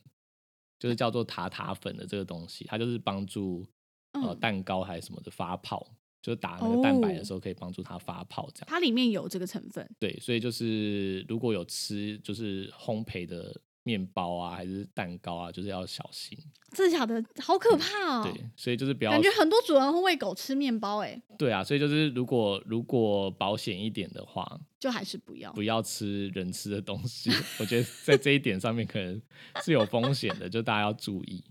[0.79, 3.67] 就是叫做塔塔粉的这个东西，它就是帮助
[4.13, 5.87] 呃嗯蛋糕还是什么的发泡，
[6.21, 8.67] 就是打那个蛋白的哦时候可以帮助它发泡这样。
[8.69, 9.89] 它里面有这个成分。
[9.99, 16.39] 对，所以就是如果有吃就是烘焙的面包啊，还是蛋糕啊，就是要小心。
[16.73, 17.23] 真的假的？
[17.41, 18.23] 好可怕哦！
[18.23, 25.63] 对，所以就是不要感觉很多主人会喂狗吃面包，哎，对啊，所以就是如果如果保险一点的话，就还是不要不。
[25.63, 27.31] 要吃人吃的东西。
[27.59, 29.21] 我觉得在这一点上面可能
[29.65, 31.43] 是有风险的，就大家要注意。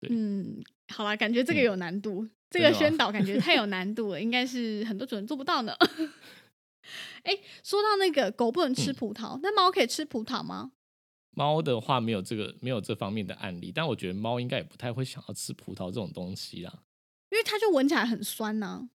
[0.00, 5.74] 对嗯，好啦，感觉这个嗯有难度，这个宣导感觉太有 难度了，应该是很多主人做不到呢。
[7.24, 10.72] 哎、说到那个狗不能吃嗯葡萄，那猫可以吃葡萄吗？
[11.36, 16.82] 猫的话没有这个没有这方面的案例，但我觉得猫应该也不太会想要吃葡萄这种东西啦。
[17.28, 18.88] 因为它就闻起来很酸呐、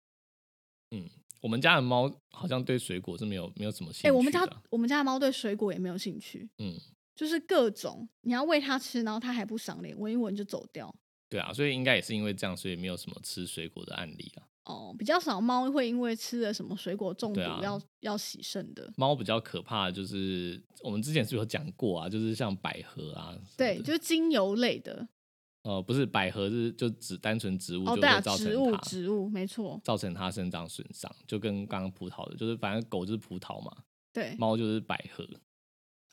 [1.41, 4.17] 我们家的猫好像对水果是没有没有什么兴趣哎、的。
[4.17, 6.79] 我们家我们家的猫对水果也没有兴趣，嗯，
[7.17, 10.95] 就是各种你要喂它吃，然后它还不赏脸，闻一闻就走掉。
[11.29, 14.49] 对啊，所以应该也是因为这样，所以没有什么吃水果的案例啦。
[14.69, 18.93] 哦，比较少猫会因为吃了什么水果中毒要、要洗肾的。
[18.97, 25.09] 猫比较可怕的就是我们之前是有讲过啊，就是像百合啊对，就是精油类的。
[25.63, 33.71] 呃不是百合是就只单纯植物哦，对啊，就会造植物植物没错，造成它生长损伤，就跟刚刚葡萄的，就是反正狗就是葡萄嘛，
[34.13, 35.29] 对，猫就是百合，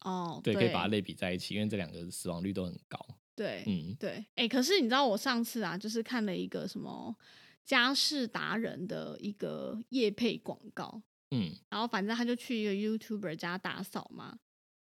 [0.02, 3.00] 哦，对，可以把它类比在一起，因为这两个死亡率都很高。
[3.36, 7.16] 对，嗯，对，哎、可是你知道我上次啊，就是看了一个什么
[7.66, 11.02] 家事达人的一个业配广告，
[11.32, 11.52] 嗯。
[11.70, 14.38] 然后反正他就去一个 YouTuber 家打扫嘛，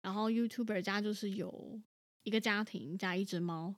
[0.03, 1.81] 然后 YouTuber 家就是有
[2.23, 3.75] 一个家庭加一只猫，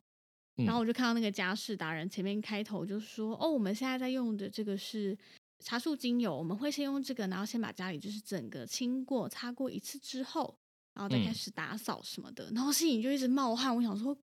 [0.56, 5.18] 嗯然后我就看到那个家事达人前面开头就说，哦，我们现在在用的这个是
[5.58, 10.56] 茶树精油，我们会先用这个，然后先把家里就是整个清过、擦过一次之后，
[10.94, 11.34] 然后再开嗯。
[11.34, 14.16] 始打扫什么的，然后心里就一直冒汗，我想说。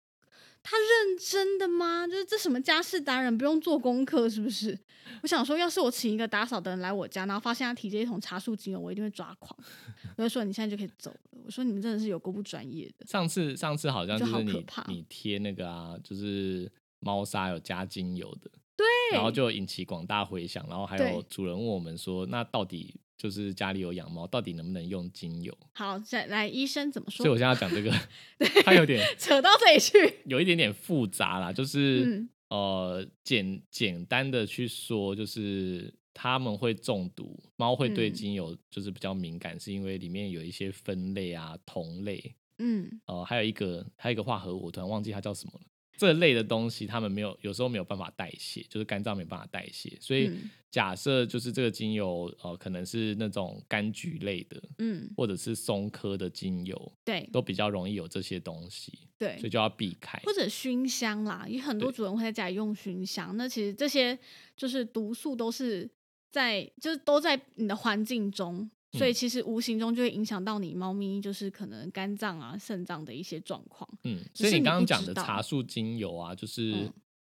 [0.61, 2.07] 他认真的吗？
[2.07, 4.77] 就是这什么家事达人不用做功课是不是？
[5.23, 9.57] 我想说，要是我请一个打扫的人来我家，然后发现他提着一桶茶树精油，我一定会抓狂。
[10.17, 11.19] 我就说你现在就可以走了。
[11.45, 13.05] 我说你们真的是有够不专业的。
[13.07, 25.55] 上次上次好像就就是你好可怕你贴那个啊，就是猫砂有加精油的，对，然后就引起广大回响，然后还有主人问我们说，那到底就是家里有养猫，到底能不能用精油？
[25.73, 27.17] 好，再来医生怎么说？
[27.17, 27.91] 所以我现在要讲这个，
[28.63, 45.67] 它有点扯到这里去， 有一点点复杂啦，就是、嗯呃，简简单的去说，就是他们会中毒，猫会对嗯精油就是比较敏感，是因为里面有一些分类啊、同类，嗯呃，还有一个还有一个化合物，我突然忘记它叫什么了。
[45.99, 60.17] 这类的东西，他们没有，有时候没有办法代谢，就是肝脏没办法代谢，所以嗯假设就是这个精油，呃，可能是那种柑橘类的，嗯，或者是松科的精油，对都比较容易有这些东西，对所以，就要避开。
[60.23, 63.35] 或者熏香啦，有很多主人会在家里用熏香。
[63.35, 64.17] 那其实这些
[64.55, 65.89] 就是毒素都是
[66.31, 68.71] 在，就是都在你的环境中。
[68.91, 73.87] 所以嗯其实无形中就会影响到你猫咪，就是可能肝脏啊、肾脏的一些状况。
[74.03, 76.93] 嗯，所以你刚刚讲的茶树精油啊，就是、嗯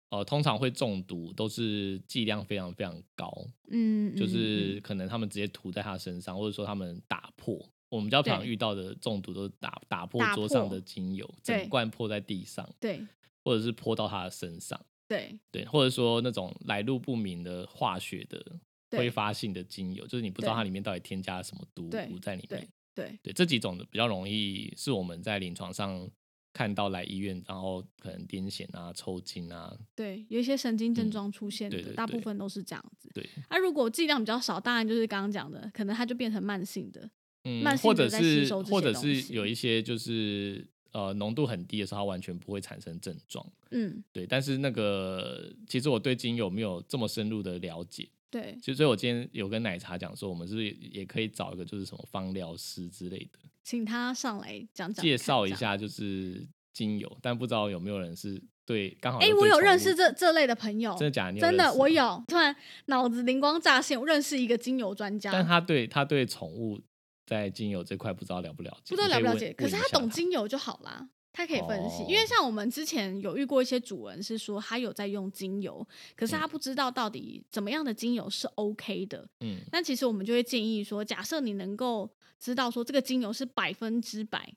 [0.09, 7.57] 呃，通常会中毒，都是剂量非常非常高，嗯，就嗯是可能他们直接涂在它身上，或者说他们打破。
[7.89, 12.99] 我们比较常遇到的中毒都是打打破桌上的精油，整罐泼在地上，对
[13.43, 18.53] 或者是泼到它的身上，对对，或者说那种来路不明的化学的对
[18.91, 22.69] 挥发性的精油，就是你不知道它里面到底添加了什么毒物在里面对。
[22.95, 26.09] 对对，这几种的比较容易是我们在临床上
[26.53, 33.11] 看到来医院，然后可能癫痫啊、抽筋啊，对，有一些神经症嗯状出现的，对对大部分都是这样子。
[33.13, 37.09] 对，啊，如果剂量比较少，当然就是刚刚讲的，可能它就变成慢性的。
[37.43, 43.45] 嗯慢，性或者地在吸是或者是有一些就是呃浓度很低的时候，它完全不会产生症状。
[43.71, 55.55] 嗯，对，但是那个其实我对精油没有这么深入的了解，对，其实所以我今天有跟奶茶讲说，我们是不是也可以找一个就是什么芳疗师之类的，请他上来讲讲，介绍一。
[55.55, 61.39] 下就是精油，但不知道有没有人是对刚好哎、又我有认识这这类的朋友，真的假的？
[61.39, 62.53] 真的我有，突然
[62.87, 66.81] 脑子灵光乍现，我认识一个精油专家，但他对他对宠物
[67.25, 71.07] 在精油这块不知道了不了解，不知道了不了解，可是他懂精油就好啦。
[71.35, 79.27] 他可以分析，哦因为像我们之前有遇过一些主人是说他有在用精油，可是他嗯不知道到底怎么样的精油是 OK 的。
[79.41, 79.57] 嗯。
[79.71, 84.51] 那其实我们就会建议说，假设你能够知道说这个精油是百分之百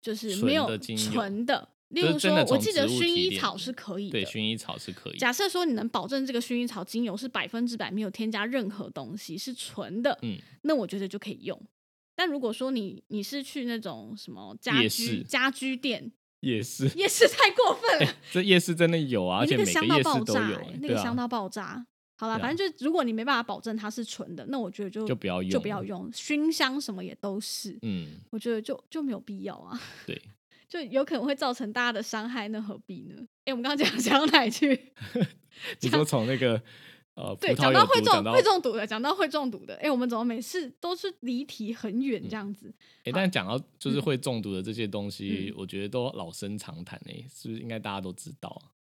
[0.00, 0.66] 就是没有
[0.96, 11.60] 纯的例如说，我记得薰衣草是可以的，对，薰衣草是可以，假设说你能保证这个薰衣草精油是百分之百没有添加任何东西，是纯的，嗯，那我觉得就可以用。
[12.14, 21.86] 但如果说你你是去那种什么家居家居店，夜市，夜市太过分了，这夜市真的有啊，而且每个夜香到爆炸、市都有、那个香到爆炸。
[22.16, 30.20] 好啦，对啊反正就如果你没办法保证它是纯的，那我觉得就就不要用，就不要，用，熏香什么也都是，嗯，我觉得就就没有必要啊，对，
[30.68, 33.22] 就有可能会造成大家的伤害，那何必呢？
[33.46, 34.92] 哎、我们刚刚讲讲到哪里去？
[35.80, 36.62] 你说从那个
[37.14, 42.72] 呃葡对，讲到会中会中毒的，讲到会中毒的，哎、我们怎么每次都是离题很远这样子？
[43.04, 48.79] 哎、但讲到就是嗯会中毒的这些东西，嗯我觉得都老生常谈哎、是不是应该大家都知道啊？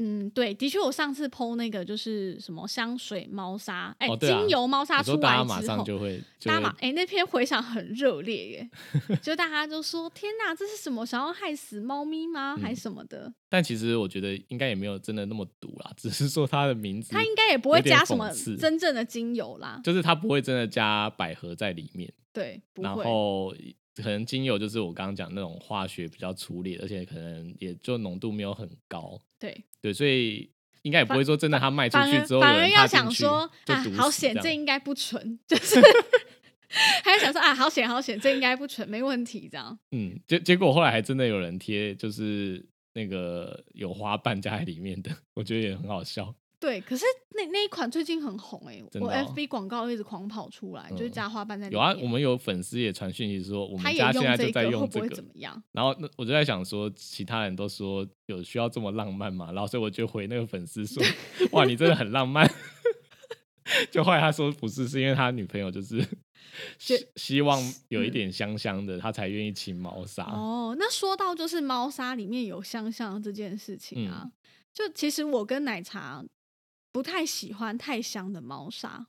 [0.00, 8.70] 嗯，对，的确，我上次剖那个就是什么香水猫砂，哎、哦啊精油猫砂你出来之后，大家马上就会，就会大家马哎、那篇回响很热烈耶，
[9.20, 12.56] 就大家就说天哪，这是什么想要害死猫咪吗？
[12.56, 13.32] 还嗯什么的？
[13.48, 23.02] 但其实我觉得应该也没有真的那么毒啦， 只是说它的名字，它应该也不会加什么真正的精油啦，就是它不会真的加百合在里面，对，不然会。
[23.04, 23.52] 后
[24.02, 30.50] 可能精油就是我刚刚讲那种化学比较粗劣，而且可能也就浓度没有很高，对，对，所以
[30.82, 35.80] 应该也不会说真的它卖出去之后，反而要 想说啊，好险，这应该不纯，就是
[37.02, 39.78] 还要想说啊，好险好险，这应该不纯，没问题，这样。
[39.90, 46.34] 嗯，结结果后来还真的有人贴，就是那个有花瓣加在里面的， 我觉得也很好笑。
[46.60, 47.04] 对，可是
[47.36, 55.24] 那那一款最近很红哎、我 FB 广告一直狂跑出来，就是嗯加花瓣在里有啊，我们有粉丝也传讯息说，我们家现在就在，用这个会不会怎。
[55.24, 55.62] 么样？
[55.72, 59.52] 然后那我就在想说，其他人都说有需要这么浪漫嘛？
[59.52, 61.02] 然后所以我就回那个粉丝说，
[61.52, 62.50] 哇，你真的很浪漫。
[63.92, 66.04] 就后来他说不是，是因为他女朋友就是
[66.78, 70.24] 希希望有一点香香的，他才愿意请猫砂。
[70.24, 74.32] 嗯哦，那说到就是猫砂里面有香香这件事情啊，嗯
[74.72, 76.24] 就其实我跟奶茶
[76.98, 79.06] 不太喜欢太香的猫砂，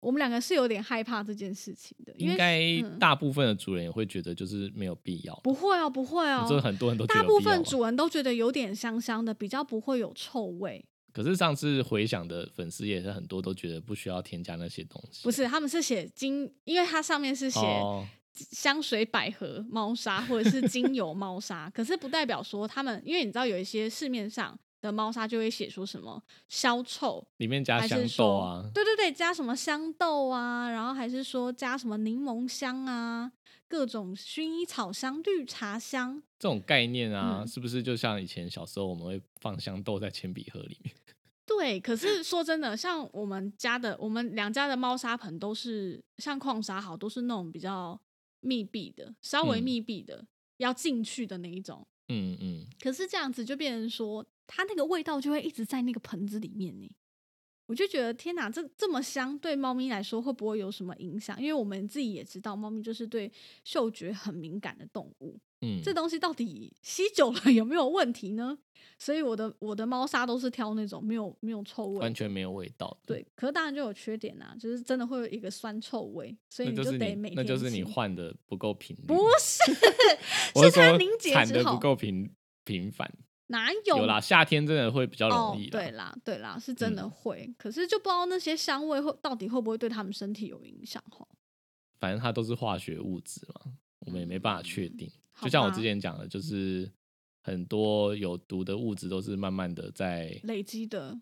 [0.00, 5.38] 我们两个是有点害怕这件事情的，应该嗯大部分的主人也会觉得就是没有必要。
[5.44, 6.48] 不会哦，不会哦。
[6.62, 10.82] 很多人都大部分主人都觉得有点香香的，比较不会有臭味。
[11.12, 15.22] 可是上次回想的粉丝也是很多都觉得不需要添加那些东西。
[15.22, 33.32] 不是，他们是写精，因为它上面是写哦，香水百合猫砂或者是精油猫砂，可是不代表说他们，因为你知道有一些市面上的猫砂就会写出什么消臭，里面加香豆啊，对对对，加什么香豆啊，然后还是说加什么柠檬香啊，
[33.66, 36.22] 各种薰衣草香、绿茶香。
[36.38, 40.94] 这种概念啊，嗯是不是就像以前小时候我们会放香豆在铅笔盒里面？
[41.46, 47.98] 对，可是说真的，像我们家的，我们两家的猫砂盆都是像矿砂好，都是那种比较
[48.40, 50.26] 密闭的，稍微嗯密闭的，
[50.58, 51.86] 要进去的那一种。
[52.08, 56.88] 嗯嗯，可是这样子就变成说，它那个味道就会一直在那个盆子里面呢。
[57.66, 61.36] 我就觉得天哪，这这么香，对猫咪来说会不会有什么影响？
[61.40, 63.30] 因为我们自己也知道，猫咪就是对
[63.64, 65.36] 嗅觉很敏感的动物。
[65.62, 68.56] 嗯，这东西到底吸久了有没有问题呢？
[69.00, 72.96] 所以我的我的猫砂都是挑那种没有没有臭味，完全没有味道。
[73.04, 73.26] 对。
[73.34, 82.30] 可是当然就有缺点啊，就是真的会有一个酸臭味，所以你就得每天那就是你换的不够频率， 不是是它凝结之后不够频
[82.64, 83.12] 频繁。
[83.48, 85.70] 哪有有啦，夏天真的会比较哦容易，啦。
[85.70, 87.54] 对啦，对啦，是真的嗯会。
[87.56, 91.26] 可是就不知道那些香味会到底会不会对他们身体有影响哈？
[91.98, 95.08] 反正它都是化学物质嘛，我们也没办法确定。
[95.08, 96.90] 嗯就像我之前讲的，就是
[97.42, 101.20] 很多有毒的物质都是慢慢的在累积的，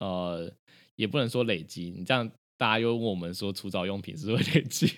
[0.00, 0.52] 呃，
[0.96, 4.88] 也不能说累积，你这样大家又问我们说除藻用品是会累积，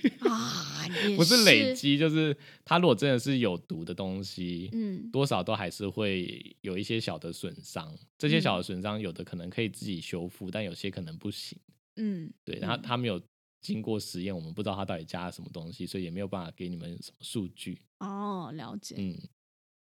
[1.14, 2.34] 不是累，积，就是
[2.64, 7.94] 它如果真的是有毒的东西，嗯多少都还是会有一些小的损伤。
[8.16, 11.58] 这些嗯小的损伤，有的可能可以自己修复，但有些可能不行。
[11.96, 13.20] 嗯，对，然后嗯他没有
[13.60, 17.78] 经过实验，我们不知道它到底加了什么东西，所以也没有办法给你们什么数据。
[17.98, 18.94] 哦，了解。
[18.98, 19.14] 嗯，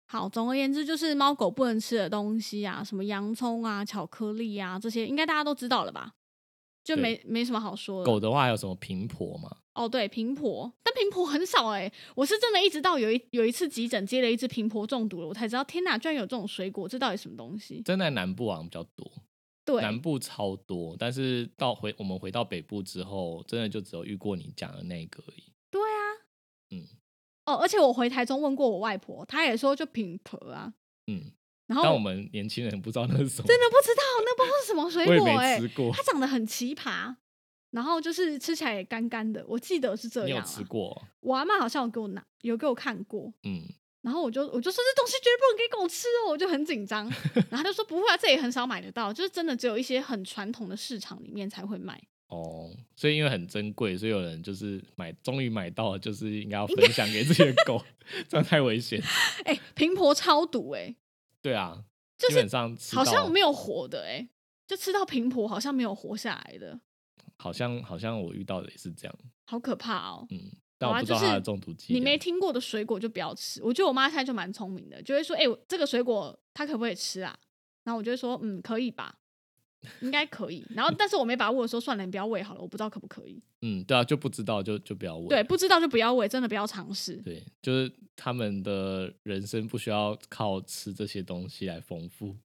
[0.06, 6.14] 好，总而言之就是猫狗不能吃的东西啊，什么洋葱啊、巧克力啊这些，应该大家都知道了吧？
[6.84, 8.06] 就对没没什么好说的。
[8.06, 9.50] 狗的话还有什么平婆嘛？
[9.74, 17.82] 哦，对，平婆，但平婆很少哎、我是真的一直到有一有一次急诊接了一只平婆中毒了，我才知道，天哪，居然有这种水果，这到底什么东西？
[17.82, 19.10] 真的南部好像比较多，
[19.64, 25.42] 对，南部超多，但是到回我们回到北部之后，真的就只有遇过你讲的那个而已。
[25.72, 25.98] 对啊，
[26.70, 26.86] 嗯
[27.46, 30.72] 哦，而且我回台中问过我外婆，她也说就平婆啊，
[31.08, 31.32] 嗯，
[31.66, 36.02] 然后但我们年轻人不知道那是什么，真的不知道那不知道是什么水我也果哎、没吃过它。
[36.02, 37.14] 长得很奇葩，
[37.70, 40.40] 然后就是吃起来也干干的，我记得是这你有。
[40.42, 41.02] 吃过？
[41.20, 43.62] 我阿妈好像有给我拿，有给我看过，嗯，
[44.02, 47.06] 然后我就我就说这东西绝对不能给狗吃哦，我就很紧张。
[47.50, 51.98] 然后他就说不会啊，这也很少买得到，就是真的只有一些很传统的市场里面才会卖。
[52.28, 57.80] 哦，所以因为很珍贵，所以有人就是买，终于买到了，就是应该要分享给自己的狗，
[58.28, 59.00] 这样太危险。
[59.44, 60.94] 哎、 平婆超毒哎、
[61.44, 61.84] 对啊，
[62.16, 64.26] 就是基本上吃好到像没有活的哎、
[64.66, 66.80] 就吃到平婆好像没有活下来的，
[67.36, 69.14] 好像好像我遇到的也是这样，
[69.46, 70.26] 好可怕哦。
[70.30, 70.40] 嗯，
[70.78, 72.00] 但我不知道它的中毒剂量。
[72.00, 73.62] 你没听过的水果就不要吃。
[73.62, 77.38] 我觉得我妈现在就蛮聪明的，就会说：“哎、我这个水果它可不可以吃啊？”
[77.84, 79.18] 然后我就会说：“嗯，可以吧，
[80.00, 83.42] 应该可以。”然后但是我没把握的说：“算了，你不要喂好了，我不知道可不可以。
[83.62, 85.28] 嗯，对啊，就不知道就就不要喂。
[85.28, 87.14] 对，不知道就不要喂，真的不要尝试。
[87.16, 92.36] 对，就是他们的人生不需要靠吃这些东西来丰富，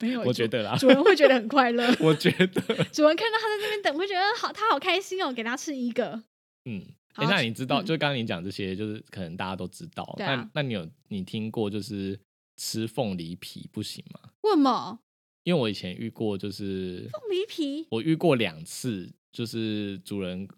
[0.00, 1.84] 没有，我觉得啦主人会觉得很快乐。
[2.00, 2.60] 我觉得，
[2.92, 6.22] 主人看到他在那边等，会觉得好，他好开心哦，给他吃一个。
[6.64, 6.82] 嗯，
[7.14, 12.18] 好哎、那你知道，嗯就刚刚你讲这些，就是可能大家都知道，那那你有你听过就是
[12.56, 14.30] 吃凤梨皮不行吗？
[14.42, 14.98] 为什么
[15.44, 17.86] 因为我以前遇过，就是凤梨皮？
[17.90, 20.48] 我遇过两次，就是主人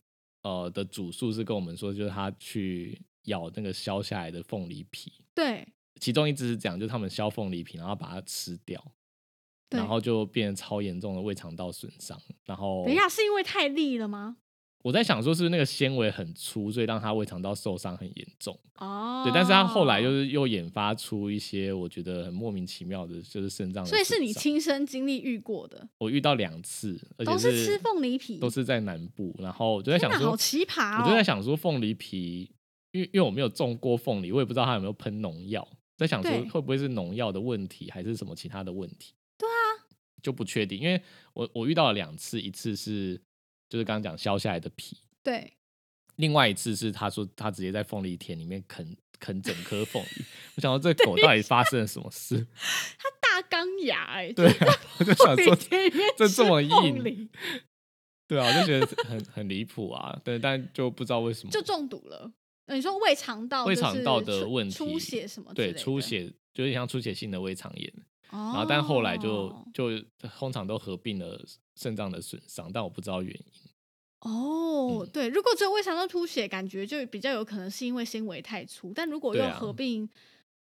[0.42, 5.66] 呃的主诉是跟我们说，就是他去咬那个削下来的凤梨皮，对
[6.00, 8.82] 其中一只是这样，就是他们削凤梨皮，然后把它吃掉，
[9.68, 12.20] 然后就变成超严重的胃肠道损伤。
[12.44, 14.38] 然后等一下，是因为太利了吗？
[14.82, 18.58] 我在想说，是那个纤维很粗，所以让他胃肠道受伤很严重？
[18.76, 31.02] 哦，对，但是他后来就是又研发出一些我觉得很莫名其妙的，就是肾脏所以是你亲身经历遇过的，我遇到两次，而且都是吃凤梨皮，都是在南部，然后我就在，想说，好奇葩哦！
[31.02, 32.50] 我就在想说凤梨皮，
[32.92, 35.68] 因为因为我没有种过凤梨，我也不知道它有没有喷农药，
[35.98, 39.12] 在想说会不会是农药的问题，还是什么其他的问题？
[39.36, 39.84] 对啊，
[40.22, 41.02] 就不确定，因为
[41.34, 43.20] 我我遇到了两次，一次是
[43.70, 45.52] 就是刚刚讲削下来的皮，对，
[46.16, 50.24] 另外一次是他说他直接在凤梨田里面啃啃整颗凤梨，
[50.56, 52.44] 我想说这狗到底发生了什么事？
[52.98, 55.56] 它大钢牙哎，对啊， 我就想说
[56.18, 57.28] 这这么硬
[58.26, 62.30] 对啊，我就觉得很很离谱啊，对，但就不知道为什么就中毒了。
[62.66, 67.92] 呃你说胃肠道胃就是肠道的出问题，出血什么之对出血，就有点像出血性的胃肠炎。
[68.30, 69.90] 然然后但后来就就
[70.38, 71.40] 通常都合并了
[71.74, 73.70] 肾脏的损伤，但我不知道原因。
[74.20, 80.08] 哦，嗯对，如果只有胃肠道出血，感觉就比较有可能是因为纤维太粗，但如果又合并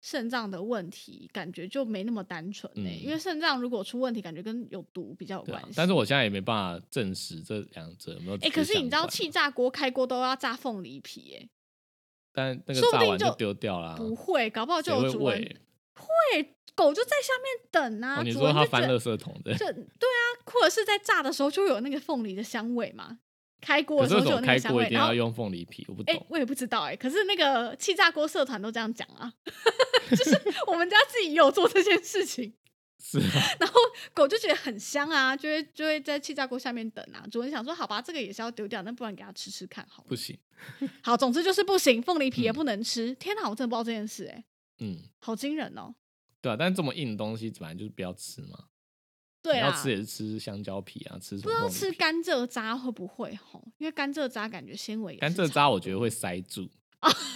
[0.01, 5.73] 肾脏的问题，感觉就没那么单纯呢、嗯因为肾脏如果出问题，感觉跟有毒比较有关系。
[5.75, 8.37] 但是我现在也没办法证实这两者有没有。
[8.41, 11.49] 哎、可是你知道气，炸锅开锅都要炸凤梨皮、哎、
[12.33, 13.95] 但那个炸完就丢掉啦。
[13.95, 15.57] 不会，搞不好就有主人喂？
[15.95, 18.19] 会，狗就在下面等啊。
[18.19, 19.53] 哦，你主说它翻垃圾桶的？
[19.55, 23.19] 这对啊，或者是在炸的时候就会有那个凤梨的香味嘛。
[23.61, 25.83] 开锅的时候就有那个香味，一定要用凤梨皮？
[25.87, 26.27] 我不哎、懂。
[26.29, 29.33] 我也不知道哎、可是那个气炸锅社团都这样讲啊，
[30.11, 32.53] 就是我们家自己也有做这件事情，
[33.01, 33.79] 是啊， 然后
[34.13, 37.25] 狗就觉得很香啊，就会就会在气炸锅下面等啊。
[37.31, 40.09] 主人想说，好吧，这个也是要丢掉，那不然给它吃吃看好了。
[40.09, 40.37] 不行。
[41.01, 43.15] 好，总之就是不行，凤梨皮也嗯不能吃。
[43.15, 44.43] 天哪，我真的不知道这件事哎、
[44.79, 45.95] 嗯，好惊人哦。
[46.41, 48.65] 对啊，但是这么硬的东西本来就是不要吃嘛。
[49.41, 51.69] 对啊，要吃也是吃香蕉皮啊，吃什不知道？
[51.69, 53.63] 吃甘蔗渣会不会吼？
[53.77, 56.69] 因为甘蔗渣感觉纤维甘蔗渣我觉得多会塞住，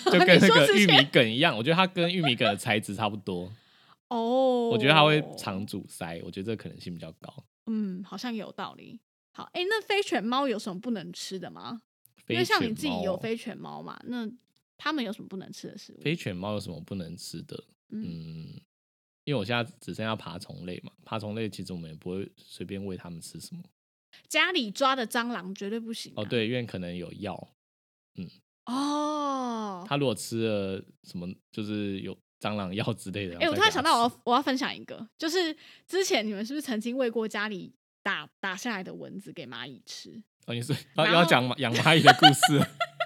[0.05, 3.51] 就跟那个玉米梗一样，我觉得它跟玉米梗的材质差不多，
[4.07, 7.45] 哦，我觉得它会常阻塞，我觉得这个可能性比较高。
[7.67, 8.99] 嗯，好像有道理。
[9.31, 11.81] 好，哎、那飞犬猫有什么不能吃的吗？
[12.27, 14.27] 因为像你自己有飞犬猫嘛，那
[14.81, 16.01] 它们有什么不能吃的食物？
[16.01, 17.61] 飞犬猫有什么不能吃的？
[17.89, 18.61] 嗯，嗯，
[19.25, 23.61] 因为我现在只剩下爬虫类嘛，爬虫类其实我们也不会随便喂它们吃什么。
[24.27, 26.23] 家里抓的蟑螂绝对不行、啊。
[26.23, 27.55] 哦，，对，因为可能有药，
[28.15, 28.27] 嗯
[28.65, 33.37] 哦，它如果吃了什么，就是有蟑螂药之类的。
[33.37, 35.55] 哎、我突然想到我我要我要分享一个，就是
[35.85, 40.21] 之前你们是不是曾经喂过家里打打下来的蚊子给蚂蚁吃？
[40.47, 42.67] 哦，你是要要讲养蚂蚁的故事了，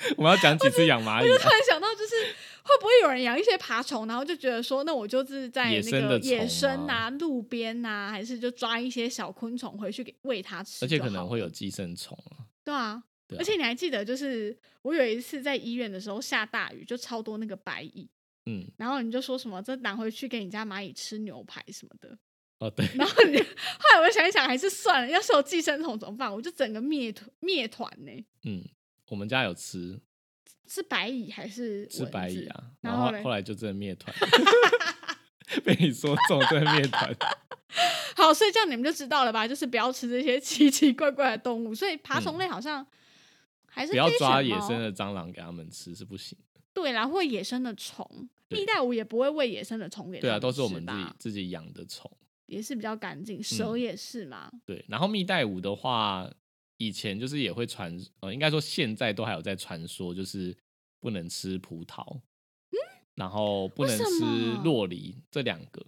[0.16, 1.36] 我们要讲几次养蚂蚁啊？
[1.38, 2.14] 突然想到，就是
[2.62, 11.48] 会不会有人养一些爬虫，然后就觉得说，那我就是在那个野生吗啊、路边啊，还是就抓一些小昆虫回去给喂它吃，而且可能会有。
[11.48, 12.46] 寄生虫啊。
[12.62, 13.02] 对啊，
[13.38, 18.08] 而且你还记得，就是我有一次在医院的时候下大雨，就超多那个白蚁，
[18.46, 22.16] 嗯，然后你就说什么这拿回去给你家蚂蚁吃牛排什么的，
[22.60, 23.44] 哦对， 然后你后
[23.94, 26.32] 来我想一想，还是算了，要是有寄生虫怎么办？
[26.32, 28.12] 我就整个灭团灭团呢、
[28.44, 28.62] 嗯，
[29.08, 29.98] 我们家有吃
[30.66, 34.14] 是白蚁还是吃白蚁啊，然后后后来就真的灭团，
[35.64, 37.14] 被你说中真的灭团。
[38.16, 39.46] 好，所以这样你们就知道了吧？
[39.46, 41.74] 就是不要吃这些 奇奇怪怪的动物。
[41.74, 42.86] 所以爬虫嗯类好像
[43.66, 46.60] 还是不要抓野生的蟑螂给他们吃是不行的。
[46.74, 52.10] 对啦，或野生的虫，蜜袋鼯也不会喂野生的虫给对啊，都是我们自己自己养的虫。
[52.46, 54.50] 也是比较干净，蛇嗯也是嘛。
[54.64, 56.30] 对，然后蜜袋鼯的话，
[56.78, 60.56] 以前就是也会传，呃，应该说现在都还有在传说，就是
[60.98, 62.20] 不能吃葡萄，
[63.14, 65.84] 然后不能吃么洛梨这两个。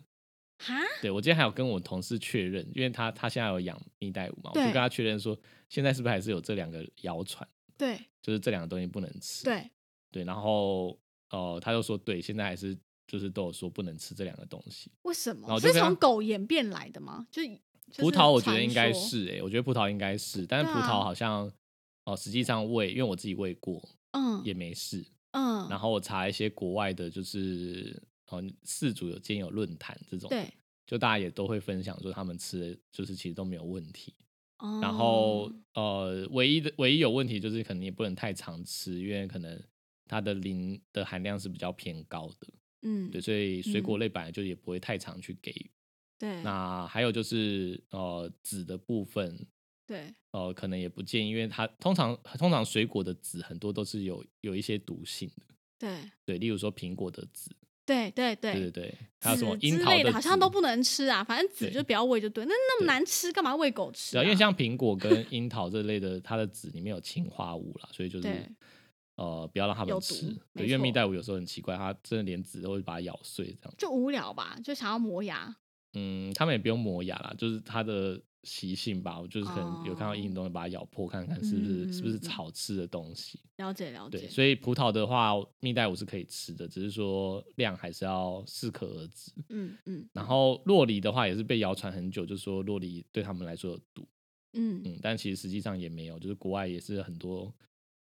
[0.58, 5.34] 哈，对我今天还有跟我同事确认，因为他他现在有养蜜袋鼯嘛，我就跟他确认说，
[5.70, 9.42] 现在是不是还是有这两个谣传，对就是这两个东西不能吃。
[9.44, 9.70] 对，
[10.10, 12.76] 对，然后呃，他就说对，现在还是
[13.06, 14.92] 就是都有说不能吃这两个东西。
[15.02, 15.58] 为什么？
[15.60, 17.26] 是从狗演变来的吗？
[17.30, 17.60] 就就是
[17.98, 21.50] 葡萄我觉得应该说是诶、我觉得葡萄应该是，但是葡萄好像
[22.04, 25.04] 哦、实际上喂，因为我自己喂过嗯也没事。
[25.32, 30.52] 嗯，然后我查一些国外的，就是哦，饲主有间有论坛这种，对，
[30.86, 34.14] 就大家也都会分享说他们吃的就是其实都没有问题。
[34.58, 39.62] 哦然后呃，唯一的唯一有问题就是可能也不能太常吃，因为可能
[40.06, 42.48] 它的磷的含量是比较偏高的，
[42.82, 45.70] 嗯对，所以水果嗯类本来就也不会太常去给予。
[46.20, 49.46] 对那还有就是呃籽的部分，
[49.86, 57.50] 对呃，可能也不建议，因为它通常通常水果的籽很多都是有有一些毒性的，对对，例如说苹果的籽，
[57.86, 58.70] 对对对对对。
[58.70, 61.24] 对，还有什么籽樱桃的的，好像都不能吃啊。
[61.24, 62.44] 反正籽就不要喂就对。
[62.44, 64.22] 那那么对难吃，干嘛喂狗吃、啊？
[64.22, 68.28] 因为像苹果跟 樱桃这类的，它的籽里面有氰化物啦，所以就是
[69.16, 70.26] 呃不要让它们吃。
[70.52, 73.74] 没对，因为蜜袋鼯有时候很奇怪，它真的连籽都会把它咬碎这样。
[73.76, 75.56] 就无聊吧，就想要磨牙。
[75.94, 79.20] 嗯，他们也不用磨牙啦，就是它的习性吧。
[79.20, 83.40] 我就是可能有看到哦硬东西把它咬破，看看是不是、是不是草吃的东西。
[83.56, 84.28] 了解了对，解。
[84.28, 89.32] 所以葡萄的话，蜜袋鼯是可以吃的，只是说量还是要适可而止。
[89.48, 94.06] 嗯嗯，然后洛梨的话也是被谣传很久，就说洛梨对他们来说有毒，
[94.52, 97.52] 嗯嗯，但其实实际上也没有，就是国外也是很多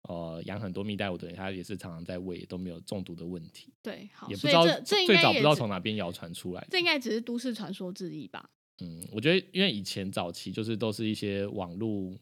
[0.03, 6.67] 呃养很多蜜袋鼯的人，他也是常常在喂，都没有中毒的问题，对，好，也不知道这最早不知道从哪边谣传出来的。
[6.71, 8.49] 这应该只是都市传说之一吧？
[8.81, 12.13] 嗯，我觉得因为以前早期就是都是一些网络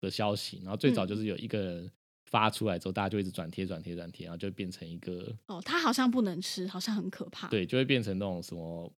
[0.00, 1.90] 的消息，然后最早嗯就是有一个人
[2.26, 7.48] 发出来之后，大家就一直转贴、转贴、转贴，然后就会变成一个哦，它好像不能吃，好像很可怕。
[7.48, 8.92] 对，就会变成那种什么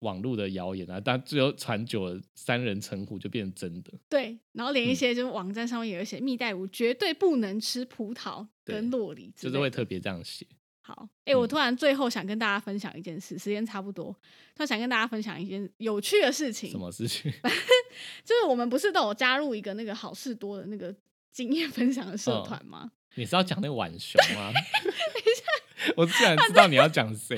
[0.00, 3.92] 网络的谣言啊，但最后传久了，三人成虎就变成真的。
[4.08, 10.46] 对，然后连一嗯些就是网站上面有一些蜜袋鼯绝对不能吃葡萄跟洛梨就是会特别这样写。
[10.80, 14.10] 好，哎、我嗯突然最后想跟大家分享一件事，时间差不多，
[14.54, 17.30] 突然想跟大家分享一件有趣的事情什，么事情？
[18.24, 20.94] 就是我们不是都有加入一个那个好事多的那个
[21.30, 22.90] 经验分享的社嗯团吗？
[23.16, 24.50] 你是要讲那个浣熊吗？
[24.54, 27.36] 等一下 我自然知道你要讲谁。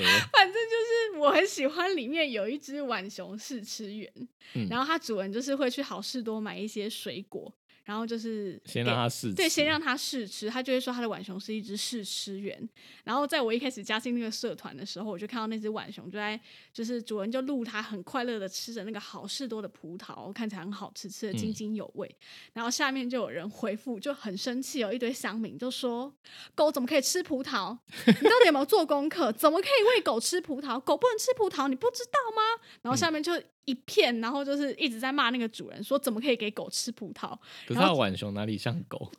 [1.21, 4.11] 我很喜欢里面有一只浣熊试吃员，
[4.55, 4.67] 嗯。
[4.67, 7.53] 然后它主人就是会去好事多买一些水果，
[7.83, 12.69] 然后就是先让他试吃，对，先让他试吃，他就会说他的浣熊是一只试吃员。
[13.03, 16.39] 然后在我一开始加进那个社团的时候，我就看到那只浣熊就在，
[16.71, 22.15] 就是主人就录它很快乐的吃着那个好事多的葡萄，看起来很好吃，吃的津嗯津有味。
[22.53, 26.13] 然后下面就有人回复，就很生气哦，一堆乡民就说
[26.53, 27.77] 狗怎么可以吃葡萄？
[28.05, 29.31] 你到底有没有做功课？
[29.33, 30.79] 怎么可以喂狗吃葡萄？
[30.79, 32.63] 狗不能吃葡萄，你不知道吗？
[32.83, 33.33] 然后下面就
[33.65, 37.37] 一片，然后就是一直在骂那个主人，说怎么可以给狗吃葡萄？
[37.67, 39.11] 可是他的浣熊哪里像狗？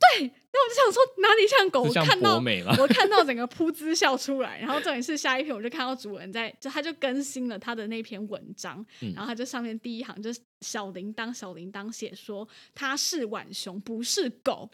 [0.54, 1.90] 那我就想说哪里像狗？
[1.92, 2.36] 像我看到？
[2.82, 14.68] 我看到整个噗嗤笑出来，然后重点是下一篇我就看到主人在，就他就更新了他的那篇文章，嗯然后他就上面第一行就是小铃铛小铃铛写说他是浣熊不是狗，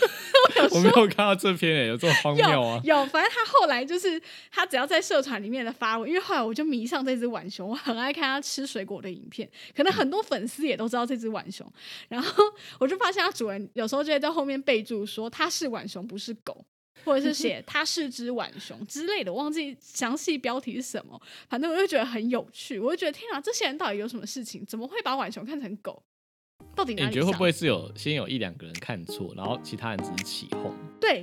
[0.72, 2.80] 我没有看到这篇诶，有这么荒谬啊！
[2.82, 11.70] 有，反正他后来就是他只要在社团里面的发文，因为后来我就迷上这只浣熊，我很爱看他吃水果的影片，可能很多粉丝也都知道这只浣熊，
[12.08, 12.42] 然后
[12.78, 16.64] 我就发现他主人有时候就会在后面备注说他是浣熊不是狗。
[17.02, 21.18] 或者是写它是只浣熊之类的，忘记详细标题是什么。
[21.48, 24.66] 反正我就觉得很有趣，我就觉得天啊，这些人到底有什么事情？
[24.66, 26.02] 怎么会把浣熊看成狗？
[26.74, 31.22] 到底你觉得会不会是有先有一两个人看错，然后其他人只是起哄，对？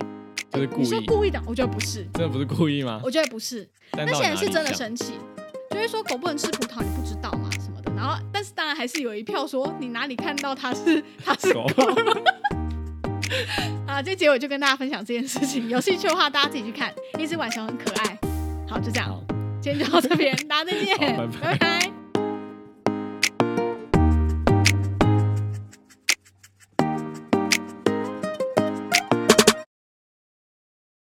[0.51, 0.99] 就是故你说？
[1.05, 1.39] 故意的？
[1.45, 2.99] 我觉得不是，真的不是故意吗？
[3.03, 3.69] 我觉得不是。
[3.91, 5.13] 那些人是真的生气，
[5.69, 7.51] 就会说狗不能吃葡萄，你不知道吗？
[7.61, 7.93] 什么的。
[7.93, 11.85] 然后，但是当然还是有一票说你哪里看到它是它是狗狗。
[13.87, 15.69] 啊，这结尾就跟大家分享这件事情。
[15.69, 16.93] 有兴趣的话，大家自己去看。
[17.19, 18.17] 一只浣熊很可爱。
[18.67, 19.23] 好，就这样，好。
[19.61, 21.96] 今天就到这边，大家再见，拜拜拜拜